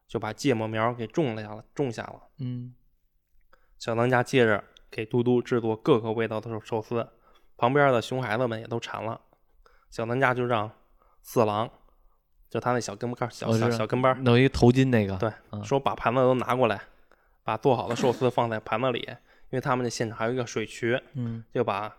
[0.08, 2.22] 就把芥末苗给种了下了，种下了。
[2.38, 2.76] 嗯
[3.80, 7.10] 小当家接着给嘟嘟制作各个味道的寿寿司，
[7.58, 9.22] 旁边的熊孩子们也都馋了。
[9.90, 10.72] 小当家就让
[11.22, 11.70] 四郎，
[12.50, 16.82] 就他那小跟班小小小跟班儿，弄一头巾那个，对，嗯说把盘子都拿过来，
[17.44, 19.00] 把做好的寿司放在盘子里，
[19.50, 21.96] 因为他们那现场还有一个水渠，嗯就把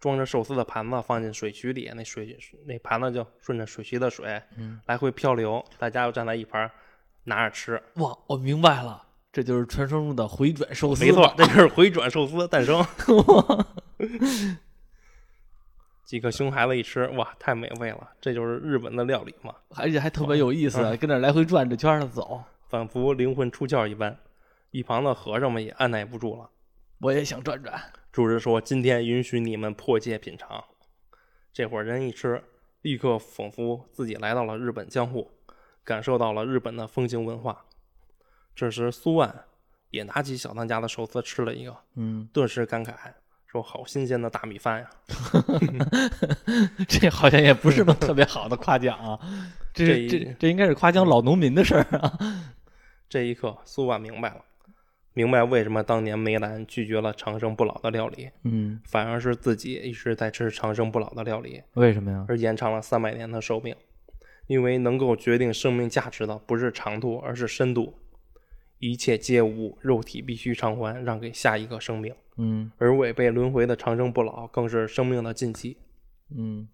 [0.00, 6.68] 装着寿司的盘子放进水渠里，那水那盘子就顺着水渠的水嗯，来回漂流，大家又站在一旁
[7.24, 7.80] 拿着吃。
[7.94, 9.00] 哇，我明白了，
[9.32, 12.84] 这就是传说中的回转寿司，没错，这就是回转寿司诞生。
[16.12, 18.06] 几个熊孩子一吃，哇，太美味了！
[18.20, 22.44] 这就是日本的料理嘛，而且还特别有意思，嗯跟那来回转着圈儿的走。
[22.68, 24.14] 仿佛灵魂出窍一般。
[24.72, 26.50] 一旁的和尚们也按耐不住了。
[26.98, 27.80] 我也想转转。
[28.12, 30.62] 主持说：“今天允许你们破戒品尝。”
[31.50, 32.44] 这伙人一吃，
[32.82, 35.30] 立刻仿佛自己来到了日本江户，
[35.82, 37.64] 感受到了日本的风情文化。
[38.54, 39.46] 这时，苏万
[39.88, 42.92] 也拿起小当家的寿司吃了一个，嗯，顿时感慨
[43.52, 44.90] 说：“好新鲜的大米饭呀！
[46.88, 49.18] ”这好像也不是什么特别好的夸奖啊，
[49.74, 52.18] 这这这这应该是夸奖老农民的事儿啊。
[53.10, 54.40] 这一刻，苏万明白了，
[55.12, 61.62] 明白为什么当年梅兰拒绝了长生不老的料理，嗯，反而是自己一直在吃长生不老的料理。
[61.74, 62.24] 为什么呀？
[62.28, 63.76] 而延长了三百年的寿命。
[64.48, 67.94] 因为能够决定生命价值的不是长度，而是深度。
[68.82, 72.12] 一切皆无，肉体必须偿还，让给下一个生命。
[72.36, 75.76] 嗯而违背轮回的长生不老，更是生命的禁忌。
[76.36, 76.66] 嗯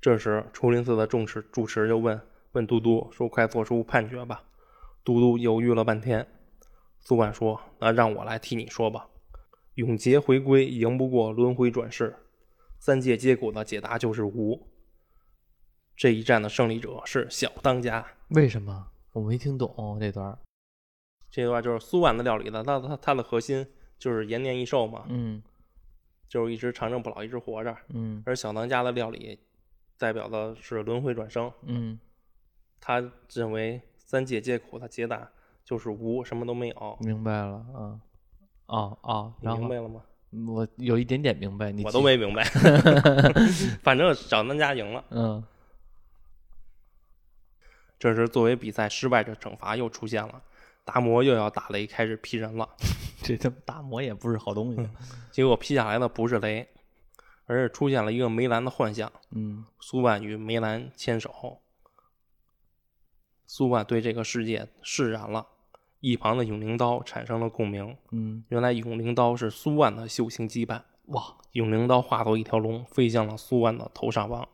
[0.00, 2.20] 这时，竹林寺的众持住持就问
[2.52, 4.44] 问嘟嘟说：“快做出判决吧。”
[5.02, 6.24] 嘟嘟犹豫了半天，
[7.00, 9.08] 宿管说：“那让我来替你说吧。
[9.74, 12.14] 永劫回归，赢不过轮回转世。
[12.78, 14.68] 三界皆苦的解答就是无。
[15.96, 18.06] 这一战的胜利者是小当家。
[18.28, 18.86] 为什么？
[19.14, 20.38] 我没听懂这段儿。
[21.34, 23.66] 这段就是苏万的料理的，它它它的核心
[23.98, 25.42] 就是延年益寿嘛，嗯
[26.28, 27.76] 就是一直长生不老，一直活着。
[27.88, 29.40] 嗯而小当家的料理
[29.98, 31.98] 代表的是轮回转生，嗯
[32.80, 35.28] 他认为三界皆苦，他解答
[35.64, 36.96] 就是无，什么都没有。
[37.00, 37.98] 明白了啊。
[38.66, 40.02] 哦哦，你明白了吗？
[40.46, 42.44] 我有一点点明白，你我都没明白，
[43.82, 45.04] 反正小当家赢了。
[45.10, 45.44] 嗯
[47.98, 50.40] 这时，作为比赛失败者惩罚又出现了，
[50.84, 52.68] 达摩又要打雷开始劈人了。
[53.22, 54.88] 这他妈打磨也不是好东西。
[55.30, 56.68] 结果劈下来的不是雷，
[57.46, 59.10] 而是出现了一个梅兰的幻象。
[59.30, 61.60] 嗯苏万与梅兰牵手，
[63.46, 65.46] 苏万对这个世界释然了。
[66.00, 70.82] 一旁的永灵刀产生了共鸣，嗯，原来永灵刀是苏万的修行羁绊。
[71.06, 74.46] 哇，永灵刀化作一条龙，飞向了苏万的头上方。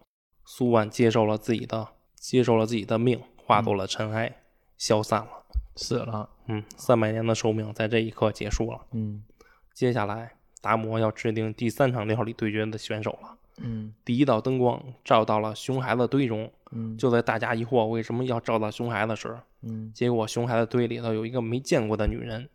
[0.45, 4.43] 苏万接受了自己的，接受了自己的命，化作了尘埃，
[4.79, 5.40] 消散了。
[5.81, 6.29] 死了。
[6.47, 8.81] 嗯，三百年的寿命在这一刻结束了。
[8.93, 9.25] 嗯
[9.73, 13.37] 接下来，达摩要制定第三场料理对决的选手了。
[13.63, 22.49] 嗯第一道灯光照到了熊孩子堆中，嗯就在大家疑惑为什么要照到熊孩子时，嗯结果熊孩子堆里头有一个没见过的女人，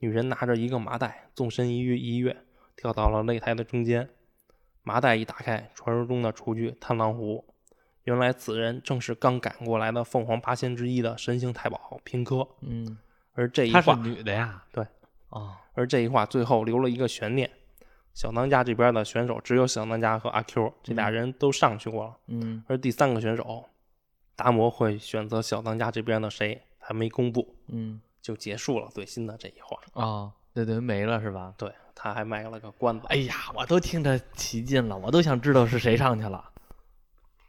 [0.00, 2.36] 女人拿着一个麻袋，纵身一跃一跃，
[2.76, 4.08] 跳到了擂台的中间。
[4.82, 7.44] 麻袋一打开，传说中的厨具贪狼壶，
[8.06, 12.46] 原来此人正是刚赶过来的凤凰八仙之一的神行太保平柯。
[12.60, 12.96] 嗯，
[13.34, 14.64] 而这一她是话，女的呀？
[14.72, 14.86] 对。
[15.30, 17.50] 哦，而这一话最后留了一个悬念。
[18.14, 23.64] 小当家这边的选手只有小当家和阿 Q 这俩人都上去过了，嗯而第三个选手
[24.36, 29.78] 达摩会选择小当家这边的谁还没公布，嗯就结束了最新的这一话。
[29.94, 31.52] 哦，对对没了是吧？
[31.58, 33.06] 对，他还卖了个关子。
[33.08, 36.52] 哎呀，我都听着起劲了，我都想知道是谁上去了。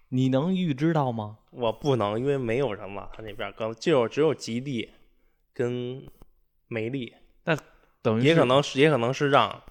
[0.10, 1.38] 你能预知到吗？
[1.52, 4.90] 我不能，因为没有人了，他那边刚就只有吉地
[5.54, 6.04] 跟
[6.68, 7.14] 梅丽，
[8.02, 9.62] 等于也可能是也可能是让，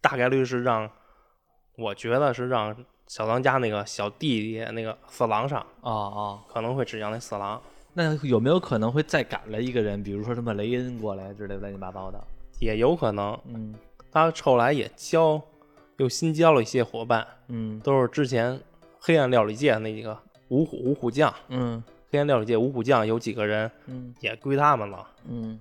[0.00, 0.90] 大概率是让，
[1.76, 2.76] 我觉得是让
[3.06, 7.60] 小当家那个小弟弟那个色狼上，啊啊，可能会指向那色狼，
[7.94, 12.22] 那有没有可能会再赶来一个人，比如说什么雷恩过来之类乱七八糟的？
[12.60, 13.38] 也有可能。
[13.46, 13.74] 嗯
[14.12, 15.42] 他后来也交，
[15.96, 18.60] 又新交了一些伙伴，嗯都是之前
[19.06, 25.06] 黑暗料理界那几个五虎五虎将，嗯黑暗料理界五虎将有几个人嗯也归他们了。
[25.28, 25.60] 嗯，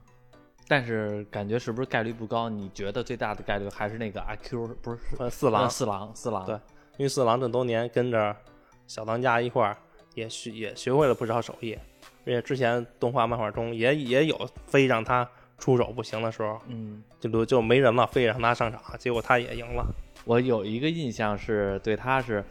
[0.65, 2.47] 但是感觉是不是概率不高？
[2.47, 6.55] 你觉得最大的概率还是那个阿 Q，不是呃，四郎呃，四郎四郎对
[6.97, 8.33] 因为四郎这么多年跟着
[8.87, 9.75] 小当家一块儿，
[10.15, 11.77] 也学也学会了不少手艺，
[12.25, 17.03] 而且之前动画漫画中也也有非让他出手不行的时候，嗯。
[17.19, 19.85] 就就就没人了，非让他上场，结果他也赢了。
[20.25, 22.43] 我有一个印象是对他是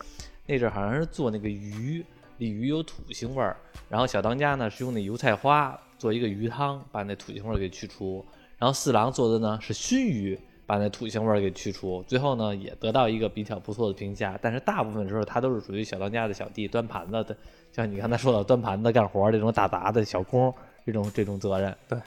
[0.47, 2.05] 那阵儿好像是做那个鱼，
[2.39, 3.57] 鲤鱼有土腥味儿，
[3.89, 8.25] 然后小当家呢是用那油菜花做一个鱼汤，把那土腥味儿给去除，
[8.59, 17.37] 然后四郎做的呢是熏鱼，把那土腥味儿给去除，最后呢也得到一个比较不错的评价，但是大部分时候他都是属于小当家的小弟端盘子的，
[17.71, 20.53] 像你刚才说的端盘子干活儿这种打杂的小工
[20.85, 21.77] 这种这种责任。
[21.89, 21.99] 对。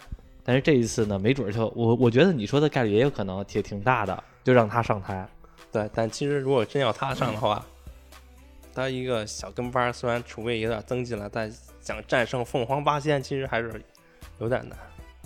[0.48, 5.28] 但是这一次呢，没准儿就我我觉得你说的概率也有可能也挺大的，就让他上台。
[5.72, 7.66] 对，但其实如果真要他上的话，
[8.76, 13.82] 他一个小跟班儿，虽然储备有点增进了，但想战胜凤凰八仙，其实还是
[14.39, 14.78] 有点难，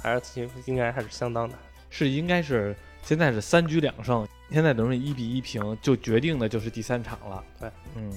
[0.02, 1.58] 还是应该还是相当难。
[1.90, 7.44] 是应该是现在是三局两胜，现在等于一比一平，就决定的就是第三场了。
[7.60, 8.14] 对，嗯，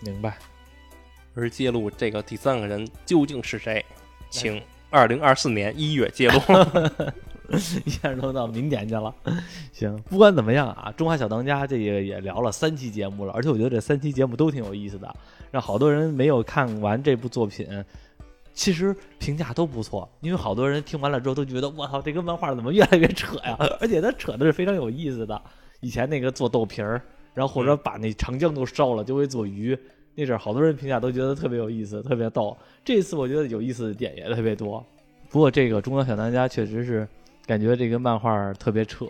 [0.00, 0.36] 明白。
[1.34, 3.84] 而揭露这个第三个人究竟是谁，
[4.30, 6.38] 请二零二四年一月揭露。
[7.84, 9.14] 一下都到明年去了。
[9.72, 15.14] 行，不管怎么样啊，中华小当家这个也聊了三期节目了，而且我觉得这三期节目都挺有意思的，
[15.50, 17.66] 让好多人没有看完这部作品。
[18.52, 23.54] 其实评价都不错，因为好多人听完了之后都觉得，我操，这个漫画怎么越来越扯呀？
[23.80, 25.38] 而且他扯的是非常有意思的。
[25.80, 27.02] 以前那个做豆皮儿，
[27.34, 29.78] 然后或者把那长江都烧了就会做鱼，
[30.14, 32.56] 那阵儿好多人评价都觉得特别有意思，特别逗。
[32.82, 34.82] 这次我觉得有意思的点也特别多。
[35.28, 37.06] 不过这个中国小当家确实是
[37.46, 39.06] 感觉这个漫画特别扯，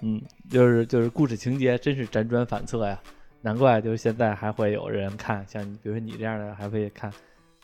[0.00, 2.98] 嗯，就是就是故事情节真是辗转反侧呀，
[3.42, 7.12] 难怪就是现在还会有人看，像你比如说你这样的还会看，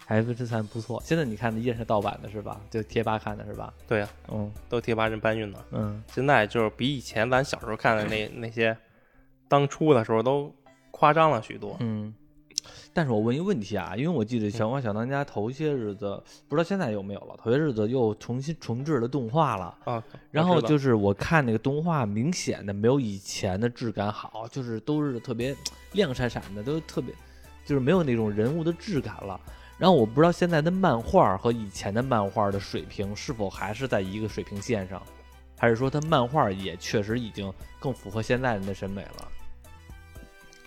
[0.05, 1.01] 还不是算不错。
[1.05, 2.61] 现在你看的依然是盗版的是吧？
[2.69, 3.73] 就贴吧看的是吧？
[3.87, 5.65] 对呀、嗯都贴吧人搬运的。
[5.71, 8.77] 嗯现在就是比以前咱小时候看的那那些，
[9.49, 10.53] 当初的时候都
[10.91, 11.77] 夸张了许多。
[11.81, 12.13] 嗯，
[12.97, 16.19] 但是我问一个问题啊，因为我记得《小花小当家》头些日子，
[16.49, 19.77] 不知道现在有没有了，头些日子又重新重置了动画了。
[19.85, 25.55] 啊，然后就是我看那个动画，明显的没有以前的质感好，就是都是特别
[25.93, 27.15] 亮闪闪的，都特别
[27.67, 29.39] 就是没有那种人物的质感了。
[29.77, 35.03] 然后我不知道现在的漫画和以前的漫画的水平是否还是在一个水平线上，
[35.59, 39.29] 还是说它漫画也确实已经更符合现在人的审美了？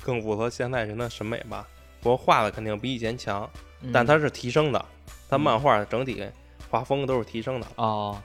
[0.03, 1.67] 更符合现代人的审美吧。
[2.01, 3.49] 不过画的肯定比以前强，
[3.81, 4.85] 嗯但它是提升的，
[5.29, 6.25] 它漫画整体
[6.69, 7.67] 画风都是提升的。
[7.75, 8.21] 哦，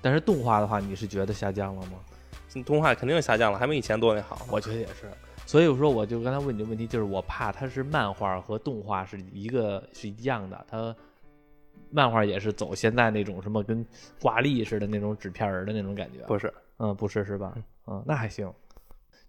[0.00, 1.98] 但是动画的话，你是觉得下降了吗？
[2.64, 4.46] 动画肯定下降了，还没以前做那好。
[4.48, 5.10] 我觉得也是。
[5.44, 10.94] 所以我说，我就刚才问你的问题，就是我怕它是漫画和动画是一个是一样的，它
[11.90, 13.84] 漫画也是走现在那种什么跟
[14.20, 16.24] 挂历似的那种纸片人的那种感觉。
[16.26, 17.52] 不是，嗯，不是是吧？
[17.86, 18.50] 嗯，那还行。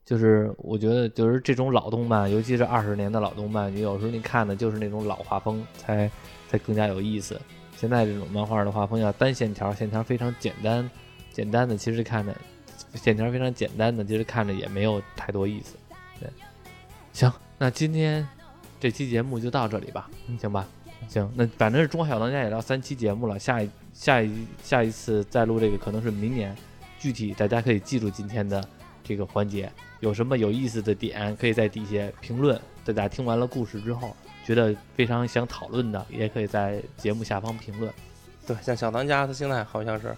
[0.05, 6.09] 就是我觉得，就是这种老动漫，尤其是二十年的老动漫，你有时候你看的就是那种老画风，才
[6.47, 7.41] 才更加有意思。
[7.75, 10.87] 现在这种漫画的画风要单线条，线条非常简单，
[11.33, 12.33] 简单的其实看着
[12.93, 15.75] 线条非常简单的，其实看着也没有太多意思。
[16.19, 16.29] 对，
[17.11, 18.25] 行，那今天
[18.79, 20.67] 这期节目就到这里吧，行吧？
[21.09, 26.55] 行，那反正是中华小当家也到三期节目了，下一下一下一次再录这个可能是明年，
[26.99, 28.63] 具体大家可以记住今天的
[29.03, 29.69] 这个环节，
[30.05, 32.61] 有什么有意思的点可以在底下评论。
[32.85, 37.91] 大家听完了故事之后，觉得非常想讨论的，也可以在节目下方评论。
[38.45, 40.15] 对，像小当家，他现在好像是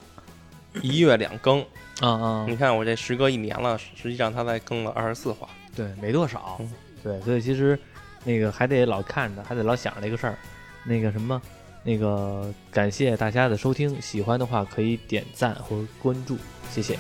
[0.81, 1.61] 一月两更。
[2.01, 5.47] 嗯嗯，你看我这时隔一年了，实际上他才更了二十四话。
[5.73, 6.69] 对，没多少嗯。
[7.01, 7.79] 对，所以其实
[8.25, 10.38] 那个还得老看着，还得老想着这个事儿。
[10.83, 11.41] 那个什么，
[11.83, 16.38] 那个感谢大家的收听，喜欢的话可以点赞和关注，
[16.69, 16.99] 谢谢。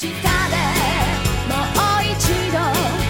[0.00, 1.54] でも
[2.00, 3.01] う一度